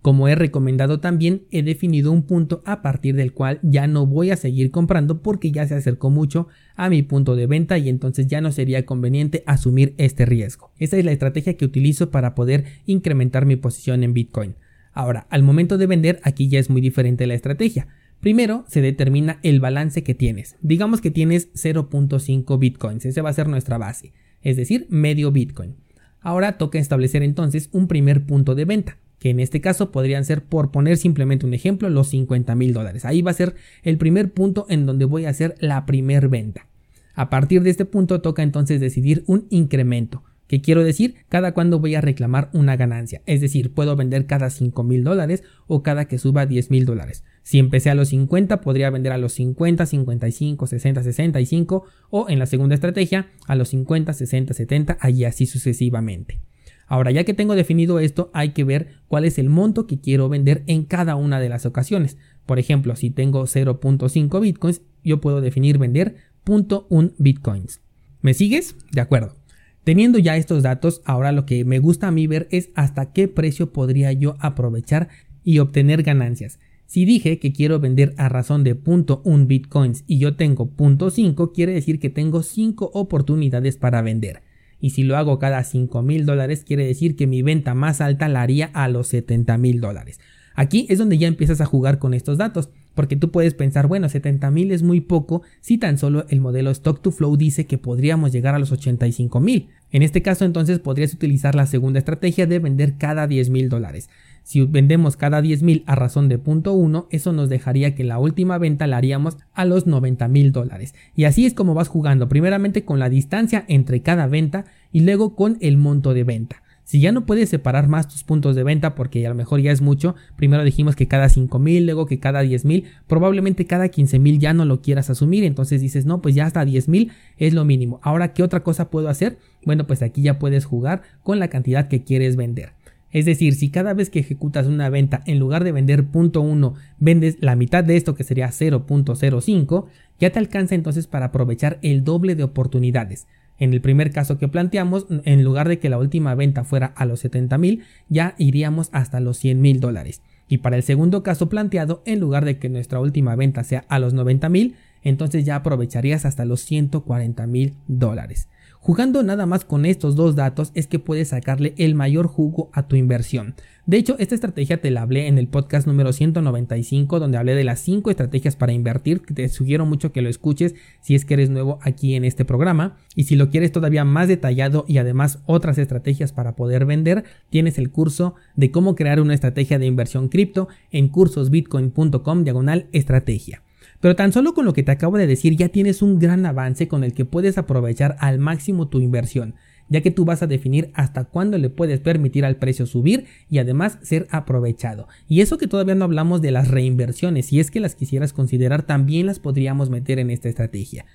Como 0.03 0.27
he 0.27 0.35
recomendado 0.35 0.99
también, 0.99 1.43
he 1.53 1.63
definido 1.63 2.11
un 2.11 2.25
punto 2.25 2.61
a 2.67 2.83
partir 2.83 3.15
del 3.15 3.33
cual 3.33 3.61
ya 3.63 3.87
no 3.87 4.05
voy 4.05 4.33
a 4.33 4.37
seguir 4.37 4.73
comprando 4.73 5.23
porque 5.23 5.53
ya 5.53 5.65
se 5.69 5.77
acercó 5.77 6.11
mucho 6.11 6.49
a 6.75 6.91
mi 6.91 7.03
punto 7.03 7.37
de 7.37 7.47
venta 7.47 7.79
y 7.79 7.89
entonces 7.89 8.27
ya 8.27 8.41
no 8.41 8.51
sería 8.51 8.85
conveniente 8.85 9.45
asumir 9.47 9.95
este 9.99 10.27
riesgo. 10.27 10.73
Esta 10.79 10.97
es 10.97 11.05
la 11.05 11.13
estrategia 11.13 11.57
que 11.57 11.65
utilizo 11.65 12.11
para 12.11 12.35
poder 12.35 12.65
incrementar 12.85 13.47
mi 13.47 13.55
posición 13.55 14.03
en 14.03 14.13
Bitcoin. 14.13 14.57
Ahora, 14.93 15.29
al 15.31 15.45
momento 15.45 15.79
de 15.79 15.87
vender, 15.87 16.21
aquí 16.25 16.49
ya 16.49 16.59
es 16.59 16.69
muy 16.69 16.81
diferente 16.81 17.29
la 17.29 17.35
estrategia. 17.35 17.87
Primero 18.19 18.65
se 18.67 18.81
determina 18.81 19.39
el 19.45 19.61
balance 19.61 20.03
que 20.03 20.15
tienes. 20.15 20.57
Digamos 20.63 21.01
que 21.01 21.13
tienes 21.13 21.53
0.5 21.55 22.59
bitcoins, 22.59 23.05
ese 23.05 23.23
va 23.23 23.31
a 23.31 23.35
ser 23.35 23.49
nuestra 23.49 23.79
base, 23.79 24.13
es 24.43 24.57
decir, 24.57 24.89
medio 24.91 25.31
bitcoin. 25.31 25.77
Ahora 26.21 26.59
toca 26.59 26.81
establecer 26.81 27.23
entonces 27.23 27.69
un 27.73 27.87
primer 27.87 28.27
punto 28.27 28.57
de 28.57 28.65
venta 28.65 28.99
que 29.23 29.31
en 29.31 29.39
este 29.39 29.61
caso 29.61 29.93
podrían 29.93 30.25
ser, 30.25 30.43
por 30.43 30.73
poner 30.73 30.97
simplemente 30.97 31.47
un 31.47 31.55
ejemplo, 31.55 31.89
los 31.89 32.09
50 32.09 32.57
mil 32.57 32.73
dólares. 32.73 33.05
Ahí 33.05 33.23
va 33.23 33.31
a 33.31 33.35
ser 33.35 33.55
el 33.85 33.97
primer 33.97 34.33
punto 34.33 34.67
en 34.69 34.85
donde 34.85 35.05
voy 35.05 35.27
a 35.27 35.29
hacer 35.29 35.55
la 35.61 35.87
primer 35.87 36.29
venta. 36.29 36.67
A 37.15 37.31
partir 37.31 37.63
de 37.63 37.71
este 37.71 37.85
punto 37.85 38.21
toca 38.21 38.43
entonces 38.43 38.81
decidir 38.81 39.23
un 39.29 39.47
incremento. 39.49 40.25
¿Qué 40.49 40.61
quiero 40.61 40.83
decir? 40.83 41.15
Cada 41.29 41.55
cuando 41.55 41.79
voy 41.79 41.95
a 41.95 42.01
reclamar 42.01 42.51
una 42.53 42.75
ganancia. 42.75 43.23
Es 43.27 43.41
decir, 43.41 43.73
puedo 43.73 43.95
vender 43.95 44.27
cada 44.27 44.51
5 44.51 44.83
mil 44.83 45.05
dólares 45.05 45.45
o 45.69 45.85
cada 45.85 46.07
que 46.07 46.19
suba 46.19 46.45
10 46.45 46.73
mil 46.73 46.85
dólares. 46.85 47.23
Si 47.45 47.61
empecé 47.61 47.91
a 47.91 47.95
los 47.95 48.09
50, 48.09 48.61
podría 48.61 48.91
vender 48.91 49.13
a 49.13 49.19
los 49.19 49.35
50, 49.35 49.87
55, 49.87 50.67
60, 50.67 51.05
65 51.05 51.85
o 52.11 52.29
en 52.29 52.41
la 52.41 52.47
segunda 52.47 52.75
estrategia 52.75 53.29
a 53.47 53.55
los 53.55 53.69
50, 53.69 54.13
60, 54.15 54.53
70 54.53 54.99
y 55.11 55.25
así 55.27 55.47
sucesivamente. 55.47 56.41
Ahora, 56.87 57.11
ya 57.11 57.25
que 57.25 57.35
tengo 57.35 57.55
definido 57.55 57.99
esto, 57.99 58.31
hay 58.35 58.51
que 58.51 58.65
ver 58.65 58.89
cuál 59.09 59.25
es 59.25 59.39
el 59.39 59.49
monto 59.49 59.87
que 59.87 60.01
quiero 60.01 60.29
vender 60.29 60.63
en 60.67 60.85
cada 60.85 61.17
una 61.17 61.41
de 61.41 61.49
las 61.49 61.67
ocasiones. 61.67 62.19
Por 62.47 62.59
ejemplo, 62.59 62.97
si 62.97 63.11
tengo 63.11 63.45
0.5 63.45 64.41
bitcoins, 64.41 64.83
yo 65.03 65.21
puedo 65.21 65.41
definir 65.41 65.79
vender 65.79 66.17
0.1 66.45 67.15
bitcoins. 67.19 67.81
¿Me 68.21 68.35
sigues? 68.35 68.77
De 68.93 69.01
acuerdo. 69.01 69.37
Teniendo 69.85 70.19
ya 70.19 70.37
estos 70.37 70.63
datos, 70.63 71.03
ahora 71.05 71.33
lo 71.33 71.45
que 71.45 71.65
me 71.65 71.79
gusta 71.79 72.09
a 72.09 72.13
mí 72.13 72.27
ver 72.27 72.47
es 72.51 72.71
hasta 72.75 73.13
qué 73.13 73.27
precio 73.27 73.73
podría 73.73 74.13
yo 74.13 74.37
aprovechar 74.39 75.09
y 75.43 75.59
obtener 75.59 76.03
ganancias. 76.03 76.61
Si 76.87 77.05
dije 77.05 77.39
que 77.39 77.53
quiero 77.53 77.81
vender 77.81 78.15
a 78.19 78.29
razón 78.29 78.65
de 78.65 78.77
0.1 78.77 79.47
bitcoins 79.47 80.05
y 80.07 80.19
yo 80.19 80.37
tengo 80.37 80.71
0.5, 80.77 81.53
quiere 81.53 81.73
decir 81.73 81.99
que 81.99 82.11
tengo 82.11 82.43
5 82.43 82.91
oportunidades 82.93 83.77
para 83.77 84.03
vender 84.03 84.43
y 84.83 84.91
si 84.91 85.05
lo 85.05 85.17
hago 85.17 85.39
cada 85.39 85.63
5 85.63 86.03
mil 86.03 86.27
dólares 86.27 86.65
quiere 86.67 86.85
decir 86.85 87.17
que 87.17 87.29
mi 87.29 87.41
venta 87.41 87.73
más 87.73 88.03
alta 88.03 88.29
la 88.29 88.43
haría 88.43 88.67
a 88.75 88.89
los 88.89 89.07
70 89.07 89.57
mil 89.57 89.81
dólares. 89.81 90.21
Aquí 90.55 90.87
es 90.91 90.99
donde 90.99 91.17
ya 91.17 91.29
empiezas 91.29 91.61
a 91.61 91.67
jugar 91.67 91.99
con 91.99 92.13
estos 92.13 92.37
datos, 92.37 92.69
porque 92.95 93.17
tú 93.17 93.31
puedes 93.31 93.55
pensar, 93.55 93.87
bueno, 93.87 94.09
70 94.09 94.51
mil 94.51 94.73
es 94.73 94.83
muy 94.83 95.01
poco 95.01 95.43
si 95.61 95.79
tan 95.79 95.99
solo 95.99 96.27
el 96.29 96.41
modelo 96.41 96.71
Stock 96.73 97.01
to 97.01 97.13
Flow 97.13 97.37
dice 97.37 97.65
que 97.65 97.79
podríamos 97.79 98.33
llegar 98.33 98.57
a 98.57 98.59
los 98.59 98.73
85 98.73 99.41
mil. 99.41 99.69
En 99.93 100.03
este 100.03 100.21
caso 100.21 100.45
entonces 100.45 100.81
podrías 100.81 101.15
utilizar 101.15 101.55
la 101.55 101.67
segunda 101.67 102.01
estrategia 102.01 102.47
de 102.47 102.59
vender 102.59 102.99
cada 102.99 103.29
10 103.29 103.51
mil 103.51 103.69
dólares. 103.69 104.11
Si 104.43 104.65
vendemos 104.65 105.17
cada 105.17 105.41
10.000 105.41 105.85
a 105.87 105.95
razón 105.95 106.29
de 106.29 106.39
punto 106.39 106.73
1, 106.73 107.09
eso 107.11 107.33
nos 107.33 107.49
dejaría 107.49 107.95
que 107.95 108.05
la 108.05 108.19
última 108.19 108.59
venta 108.59 108.87
la 108.87 108.97
haríamos 108.97 109.39
a 109.55 109.65
los 109.65 109.87
90 109.87 110.27
mil 110.29 110.53
dólares. 110.53 110.95
Y 111.15 111.25
así 111.25 111.47
es 111.47 111.55
como 111.55 111.75
vas 111.75 111.89
jugando, 111.89 112.29
primeramente 112.29 112.85
con 112.85 112.99
la 112.99 113.09
distancia 113.09 113.65
entre 113.69 114.03
cada 114.03 114.27
venta 114.27 114.65
y 114.91 115.01
luego 115.01 115.37
con 115.37 115.59
el 115.61 115.77
monto 115.77 116.13
de 116.13 116.25
venta. 116.25 116.63
Si 116.85 117.01
ya 117.01 117.13
no 117.13 117.25
puedes 117.27 117.49
separar 117.49 117.89
más 117.89 118.09
tus 118.09 118.25
puntos 118.25 118.57
de 118.57 118.65
venta 118.65 118.97
porque 118.97 119.25
a 119.25 119.29
lo 119.29 119.37
mejor 119.37 119.61
ya 119.61 119.71
es 119.71 119.81
mucho, 119.81 120.17
primero 120.37 120.65
dijimos 120.65 120.97
que 120.97 121.07
cada 121.07 121.29
5000, 121.29 121.87
luego 121.87 122.07
que 122.07 122.19
cada 122.19 122.43
10000, 122.43 122.85
probablemente 123.07 123.67
cada 123.67 123.89
15000 123.89 124.41
ya 124.41 124.53
no 124.53 124.65
lo 124.65 124.83
quieras 124.83 125.09
asumir, 125.09 125.45
entonces 125.45 125.81
dices, 125.81 126.07
no, 126.07 126.21
pues 126.21 126.35
ya 126.35 126.45
hasta 126.45 126.65
10000 126.65 127.13
es 127.39 127.55
lo 127.55 127.65
mínimo. 127.65 128.01
Ahora, 128.03 128.35
¿qué 128.35 128.43
otra 128.43 128.65
cosa 128.65 128.91
puedo 128.91 129.09
hacer? 129.09 129.39
Bueno, 129.65 129.87
pues 129.87 130.03
aquí 130.03 130.23
ya 130.23 130.41
puedes 130.41 130.65
jugar 130.65 131.03
con 131.23 131.39
la 131.39 131.49
cantidad 131.49 131.87
que 131.87 132.03
quieres 132.03 132.35
vender. 132.35 132.73
Es 133.13 133.27
decir, 133.27 133.55
si 133.55 133.71
cada 133.71 133.95
vez 133.95 134.11
que 134.11 134.21
ejecutas 134.21 134.67
una 134.67 134.89
venta, 134.89 135.23
en 135.27 135.39
lugar 135.39 135.65
de 135.65 135.73
vender 135.73 136.11
.1, 136.11 136.75
vendes 136.99 137.37
la 137.41 137.57
mitad 137.57 137.85
de 137.85 137.97
esto 137.97 138.15
que 138.15 138.25
sería 138.25 138.49
0.05, 138.49 139.87
ya 140.19 140.31
te 140.31 140.39
alcanza 140.39 140.75
entonces 140.75 141.07
para 141.07 141.27
aprovechar 141.27 141.79
el 141.83 142.05
doble 142.05 142.35
de 142.35 142.45
oportunidades. 142.45 143.27
En 143.59 143.75
el 143.75 143.81
primer 143.81 144.11
caso 144.11 144.39
que 144.39 144.49
planteamos, 144.49 145.07
en 145.25 145.45
lugar 145.45 145.69
de 145.69 145.79
que 145.79 145.91
la 145.91 145.99
última 145.99 146.35
venta 146.35 146.65
fuera 146.65 146.87
a 146.97 147.05
los 147.05 147.21
70 147.21 147.59
mil, 147.59 147.83
ya 148.09 148.35
iríamos 148.39 148.89
hasta 148.93 149.21
los 149.21 149.37
100 149.39 149.61
mil 149.61 149.79
dólares. 149.79 150.23
Y 150.49 150.59
para 150.59 150.77
el 150.77 150.83
segundo 150.83 151.23
caso 151.23 151.49
planteado, 151.49 152.03
en 152.07 152.19
lugar 152.19 152.45
de 152.45 152.59
que 152.59 152.69
nuestra 152.69 152.99
última 152.99 153.37
venta 153.37 153.63
sea 153.63 153.85
a 153.89 153.99
los 153.99 154.15
90 154.15 154.49
mil, 154.49 154.75
entonces 155.03 155.45
ya 155.45 155.57
aprovecharías 155.57 156.25
hasta 156.25 156.45
los 156.45 156.61
140 156.63 157.47
mil 157.47 157.75
dólares. 157.89 158.49
Jugando 158.85 159.23
nada 159.23 159.47
más 159.47 159.65
con 159.65 159.87
estos 159.87 160.17
dos 160.17 160.35
datos 160.35 160.73
es 160.75 160.89
que 160.89 160.99
puedes 160.99 161.29
sacarle 161.29 161.73
el 161.79 161.95
mayor 161.95 162.27
jugo 162.27 162.69
a 162.73 162.89
tu 162.89 162.97
inversión. 162.97 163.55
De 163.87 163.97
hecho, 163.97 164.17
esta 164.19 164.35
estrategia 164.35 164.81
te 164.81 164.91
la 164.91 165.03
hablé 165.03 165.29
en 165.29 165.39
el 165.39 165.47
podcast 165.47 165.87
número 165.87 166.13
195 166.13 167.21
donde 167.21 167.39
hablé 167.39 167.55
de 167.55 167.63
las 167.63 167.79
5 167.79 168.11
estrategias 168.11 168.57
para 168.57 168.73
invertir, 168.73 169.21
te 169.21 169.49
sugiero 169.51 169.87
mucho 169.87 170.11
que 170.11 170.21
lo 170.21 170.29
escuches 170.29 170.75
si 171.01 171.15
es 171.15 171.25
que 171.25 171.35
eres 171.35 171.49
nuevo 171.49 171.79
aquí 171.83 172.17
en 172.17 172.25
este 172.25 172.45
programa. 172.45 172.97
Y 173.15 173.23
si 173.25 173.37
lo 173.37 173.51
quieres 173.51 173.71
todavía 173.71 174.05
más 174.05 174.27
detallado 174.27 174.85
y 174.89 174.99
además 174.99 175.39
otras 175.47 175.79
estrategias 175.79 176.33
para 176.33 176.57
poder 176.57 176.85
vender, 176.85 177.23
tienes 177.51 177.79
el 177.79 177.93
curso 177.93 178.35
de 178.57 178.73
cómo 178.73 178.97
crear 178.97 179.21
una 179.21 179.35
estrategia 179.35 179.79
de 179.79 179.87
inversión 179.87 180.27
cripto 180.27 180.67
en 180.91 181.07
cursosbitcoin.com 181.07 182.43
diagonal 182.43 182.89
estrategia. 182.91 183.63
Pero 184.03 184.17
tan 184.17 184.33
solo 184.33 184.53
con 184.53 184.65
lo 184.65 184.73
que 184.73 184.83
te 184.83 184.91
acabo 184.91 185.17
de 185.17 185.29
decir 185.29 185.57
ya 185.57 185.69
tienes 185.69 186.03
un 186.03 186.19
gran 186.19 186.45
avance 186.45 186.89
con 186.89 187.05
el 187.05 187.15
que 187.15 187.25
puedes 187.25 187.57
aprovechar 187.57 188.17
al 188.19 188.41
máximo 188.41 188.89
tu 188.89 188.99
inversión, 188.99 189.55
ya 189.89 190.01
que 190.01 190.11
tú 190.11 190.25
vas 190.25 190.43
a 190.43 190.49
definir 190.49 190.91
hasta 190.95 191.23
cuándo 191.23 191.57
le 191.57 191.71
puedes 191.71 192.01
permitir 192.01 192.45
al 192.45 192.57
precio 192.57 192.85
subir 192.85 193.27
y 193.49 193.59
además 193.59 194.01
ser 194.03 194.27
aprovechado. 194.33 195.07
Y 195.29 195.41
eso 195.41 195.57
que 195.57 195.69
todavía 195.69 195.95
no 195.95 196.05
hablamos 196.05 196.43
de 196.43 196.51
las 196.51 196.67
reinversiones, 196.67 197.47
si 197.47 197.61
es 197.61 197.71
que 197.71 197.79
las 197.79 197.95
quisieras 197.95 198.33
considerar 198.33 198.83
también 198.83 199.27
las 199.27 199.39
podríamos 199.39 199.89
meter 199.89 200.19
en 200.19 200.31
esta 200.31 200.49
estrategia. 200.49 201.07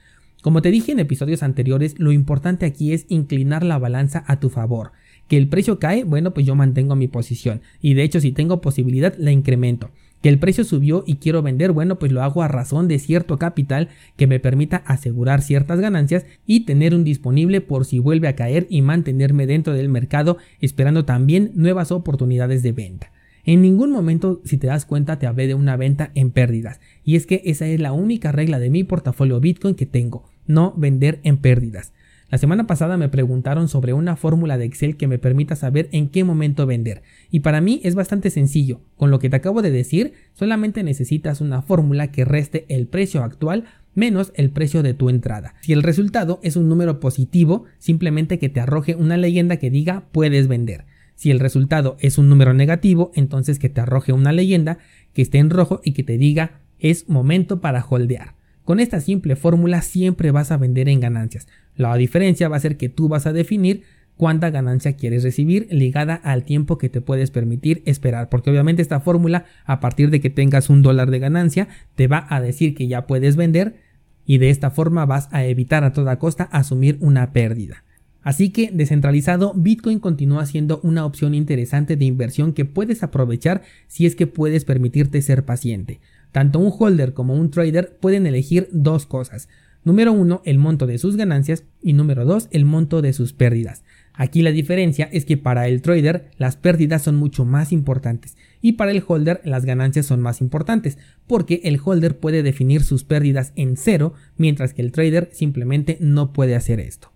Como 0.42 0.62
te 0.62 0.72
dije 0.72 0.94
en 0.94 1.00
episodios 1.00 1.44
anteriores, 1.44 2.00
lo 2.00 2.14
importante 2.14 2.66
aquí 2.66 2.94
es 2.94 3.06
inclinar 3.10 3.66
la 3.66 3.80
balanza 3.80 4.24
a 4.28 4.40
tu 4.40 4.50
favor. 4.50 4.94
Que 5.28 5.36
el 5.36 5.50
precio 5.50 5.78
cae, 5.78 6.06
bueno, 6.06 6.34
pues 6.34 6.46
yo 6.46 6.56
mantengo 6.56 6.96
mi 6.96 7.10
posición. 7.10 7.60
Y 7.82 7.96
de 7.96 8.04
hecho, 8.04 8.22
si 8.22 8.32
tengo 8.32 8.62
posibilidad, 8.62 9.14
la 9.18 9.32
incremento 9.32 9.90
que 10.22 10.30
el 10.30 10.40
precio 10.40 10.64
subió 10.64 11.04
y 11.06 11.16
quiero 11.16 11.42
vender, 11.42 11.72
bueno, 11.72 12.00
pues 12.00 12.12
lo 12.12 12.24
hago 12.24 12.42
a 12.44 12.48
razón 12.48 12.88
de 12.88 13.00
cierto 13.00 13.38
capital 13.38 13.90
que 14.16 14.28
me 14.28 14.40
permita 14.40 14.78
asegurar 14.86 15.42
ciertas 15.42 15.80
ganancias 15.80 16.26
y 16.46 16.62
tener 16.62 16.96
un 16.96 17.04
disponible 17.04 17.62
por 17.62 17.86
si 17.86 18.00
vuelve 18.00 18.28
a 18.28 18.36
caer 18.36 18.68
y 18.70 18.82
mantenerme 18.82 19.48
dentro 19.48 19.74
del 19.74 19.90
mercado 19.90 20.38
esperando 20.60 21.06
también 21.06 21.52
nuevas 21.56 21.92
oportunidades 21.92 22.64
de 22.64 22.72
venta. 22.72 23.12
En 23.46 23.62
ningún 23.62 23.92
momento, 23.92 24.42
si 24.44 24.58
te 24.58 24.68
das 24.68 24.86
cuenta, 24.86 25.20
te 25.20 25.26
hablé 25.26 25.48
de 25.48 25.54
una 25.54 25.78
venta 25.78 26.12
en 26.16 26.32
pérdidas. 26.32 26.82
Y 27.06 27.16
es 27.16 27.26
que 27.26 27.42
esa 27.46 27.66
es 27.66 27.80
la 27.80 27.94
única 27.94 28.34
regla 28.34 28.60
de 28.60 28.70
mi 28.70 28.84
portafolio 28.84 29.40
Bitcoin 29.40 29.74
que 29.74 29.86
tengo, 29.86 30.26
no 30.48 30.74
vender 30.76 31.22
en 31.24 31.38
pérdidas. 31.38 31.94
La 32.30 32.38
semana 32.38 32.68
pasada 32.68 32.98
me 32.98 33.08
preguntaron 33.08 33.70
sobre 33.70 33.94
una 33.94 34.18
fórmula 34.18 34.58
de 34.58 34.66
Excel 34.66 34.98
que 34.98 35.08
me 35.08 35.18
permita 35.18 35.56
saber 35.56 35.88
en 35.94 36.10
qué 36.10 36.26
momento 36.26 36.66
vender. 36.66 37.02
Y 37.32 37.40
para 37.40 37.62
mí 37.62 37.80
es 37.86 37.96
bastante 37.96 38.30
sencillo. 38.32 38.82
Con 38.98 39.12
lo 39.12 39.20
que 39.20 39.30
te 39.30 39.38
acabo 39.38 39.62
de 39.62 39.72
decir, 39.72 40.14
solamente 40.34 40.84
necesitas 40.84 41.40
una 41.40 41.62
fórmula 41.62 42.12
que 42.12 42.26
reste 42.26 42.66
el 42.68 42.88
precio 42.88 43.24
actual 43.24 43.64
menos 43.96 44.34
el 44.36 44.52
precio 44.52 44.84
de 44.84 44.94
tu 44.94 45.10
entrada. 45.10 45.56
Si 45.62 45.72
el 45.72 45.84
resultado 45.84 46.40
es 46.44 46.58
un 46.58 46.68
número 46.68 47.00
positivo, 47.00 47.64
simplemente 47.80 48.40
que 48.40 48.50
te 48.50 48.60
arroje 48.60 48.96
una 48.96 49.16
leyenda 49.16 49.58
que 49.58 49.72
diga 49.72 50.04
puedes 50.12 50.50
vender. 50.50 50.86
Si 51.16 51.32
el 51.32 51.40
resultado 51.40 51.96
es 52.00 52.18
un 52.18 52.30
número 52.30 52.54
negativo, 52.54 53.12
entonces 53.16 53.58
que 53.58 53.70
te 53.70 53.82
arroje 53.82 54.12
una 54.12 54.34
leyenda 54.34 54.78
que 55.14 55.22
esté 55.22 55.40
en 55.40 55.50
rojo 55.50 55.80
y 55.84 55.94
que 55.94 56.04
te 56.04 56.18
diga 56.18 56.60
es 56.78 57.10
momento 57.10 57.62
para 57.62 57.84
holdear. 57.84 58.36
Con 58.68 58.82
esta 58.82 59.00
simple 59.00 59.38
fórmula 59.38 59.82
siempre 59.82 60.32
vas 60.32 60.52
a 60.52 60.58
vender 60.58 60.90
en 60.90 61.00
ganancias. 61.00 61.48
La 61.78 61.96
diferencia 61.96 62.50
va 62.50 62.58
a 62.58 62.60
ser 62.60 62.76
que 62.76 62.90
tú 62.90 63.08
vas 63.08 63.26
a 63.26 63.32
definir 63.32 63.84
cuánta 64.18 64.50
ganancia 64.50 64.98
quieres 64.98 65.24
recibir 65.24 65.70
ligada 65.72 66.16
al 66.16 66.44
tiempo 66.44 66.78
que 66.78 66.90
te 66.90 67.00
puedes 67.00 67.32
permitir 67.32 67.82
esperar. 67.86 68.28
Porque 68.28 68.50
obviamente 68.50 68.82
esta 68.82 69.00
fórmula, 69.00 69.46
a 69.64 69.80
partir 69.80 70.10
de 70.10 70.20
que 70.20 70.30
tengas 70.30 70.70
un 70.70 70.82
dólar 70.82 71.12
de 71.12 71.20
ganancia, 71.20 71.70
te 71.96 72.08
va 72.08 72.28
a 72.30 72.42
decir 72.42 72.76
que 72.76 72.90
ya 72.90 73.08
puedes 73.08 73.38
vender 73.38 73.78
y 74.26 74.38
de 74.38 74.50
esta 74.50 74.70
forma 74.70 75.06
vas 75.06 75.30
a 75.32 75.46
evitar 75.46 75.86
a 75.86 75.94
toda 75.94 76.20
costa 76.20 76.44
asumir 76.44 76.98
una 77.00 77.32
pérdida. 77.32 77.86
Así 78.22 78.50
que 78.50 78.70
descentralizado, 78.74 79.54
Bitcoin 79.56 80.00
continúa 80.00 80.46
siendo 80.46 80.82
una 80.84 81.06
opción 81.06 81.36
interesante 81.36 81.96
de 81.96 82.04
inversión 82.04 82.52
que 82.52 82.66
puedes 82.66 83.02
aprovechar 83.02 83.62
si 83.88 84.06
es 84.06 84.18
que 84.18 84.28
puedes 84.28 84.66
permitirte 84.66 85.22
ser 85.22 85.46
paciente. 85.46 86.02
Tanto 86.32 86.60
un 86.60 86.74
holder 86.78 87.14
como 87.14 87.34
un 87.34 87.52
trader 87.52 87.98
pueden 88.00 88.28
elegir 88.28 88.70
dos 88.72 89.06
cosas. 89.06 89.50
Número 89.84 90.12
uno, 90.12 90.42
el 90.44 90.58
monto 90.58 90.86
de 90.86 90.98
sus 90.98 91.16
ganancias 91.16 91.64
y 91.82 91.94
número 91.94 92.26
dos, 92.26 92.50
el 92.52 92.66
monto 92.66 93.02
de 93.02 93.14
sus 93.14 93.34
pérdidas. 93.34 93.84
Aquí 94.14 94.42
la 94.42 94.52
diferencia 94.52 95.08
es 95.12 95.26
que 95.26 95.38
para 95.38 95.68
el 95.68 95.82
trader 95.82 96.32
las 96.38 96.58
pérdidas 96.58 97.04
son 97.04 97.16
mucho 97.16 97.46
más 97.46 97.72
importantes 97.72 98.36
y 98.62 98.74
para 98.74 98.92
el 98.92 99.04
holder 99.08 99.42
las 99.46 99.64
ganancias 99.64 100.08
son 100.08 100.22
más 100.22 100.42
importantes 100.42 100.98
porque 101.28 101.62
el 101.64 101.80
holder 101.84 102.18
puede 102.18 102.44
definir 102.44 102.84
sus 102.84 103.04
pérdidas 103.04 103.54
en 103.56 103.78
cero 103.78 104.14
mientras 104.36 104.74
que 104.74 104.82
el 104.82 104.92
trader 104.92 105.30
simplemente 105.32 105.98
no 106.02 106.34
puede 106.34 106.56
hacer 106.56 106.80
esto. 106.80 107.12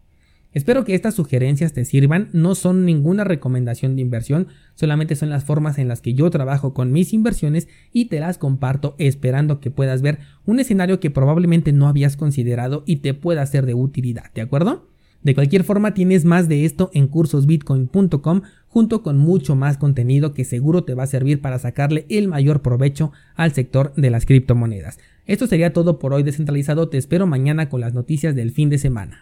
Espero 0.53 0.83
que 0.83 0.95
estas 0.95 1.15
sugerencias 1.15 1.71
te 1.71 1.85
sirvan, 1.85 2.27
no 2.33 2.55
son 2.55 2.85
ninguna 2.85 3.23
recomendación 3.23 3.95
de 3.95 4.01
inversión, 4.01 4.47
solamente 4.75 5.15
son 5.15 5.29
las 5.29 5.45
formas 5.45 5.77
en 5.77 5.87
las 5.87 6.01
que 6.01 6.13
yo 6.13 6.29
trabajo 6.29 6.73
con 6.73 6.91
mis 6.91 7.13
inversiones 7.13 7.69
y 7.93 8.05
te 8.05 8.19
las 8.19 8.37
comparto 8.37 8.95
esperando 8.97 9.61
que 9.61 9.71
puedas 9.71 10.01
ver 10.01 10.19
un 10.45 10.59
escenario 10.59 10.99
que 10.99 11.09
probablemente 11.09 11.71
no 11.71 11.87
habías 11.87 12.17
considerado 12.17 12.83
y 12.85 12.97
te 12.97 13.13
pueda 13.13 13.45
ser 13.45 13.65
de 13.65 13.75
utilidad, 13.75 14.31
¿de 14.33 14.41
acuerdo? 14.41 14.89
De 15.23 15.35
cualquier 15.35 15.63
forma 15.63 15.93
tienes 15.93 16.25
más 16.25 16.49
de 16.49 16.65
esto 16.65 16.89
en 16.93 17.07
cursosbitcoin.com 17.07 18.41
junto 18.67 19.03
con 19.03 19.17
mucho 19.17 19.55
más 19.55 19.77
contenido 19.77 20.33
que 20.33 20.45
seguro 20.45 20.83
te 20.83 20.95
va 20.95 21.03
a 21.03 21.07
servir 21.07 21.41
para 21.41 21.59
sacarle 21.59 22.05
el 22.09 22.27
mayor 22.27 22.61
provecho 22.61 23.11
al 23.35 23.53
sector 23.53 23.93
de 23.95 24.09
las 24.09 24.25
criptomonedas. 24.25 24.97
Esto 25.27 25.45
sería 25.45 25.73
todo 25.73 25.99
por 25.99 26.13
hoy 26.13 26.23
descentralizado, 26.23 26.89
te 26.89 26.97
espero 26.97 27.27
mañana 27.27 27.69
con 27.69 27.81
las 27.81 27.93
noticias 27.93 28.35
del 28.35 28.51
fin 28.51 28.69
de 28.69 28.79
semana. 28.79 29.19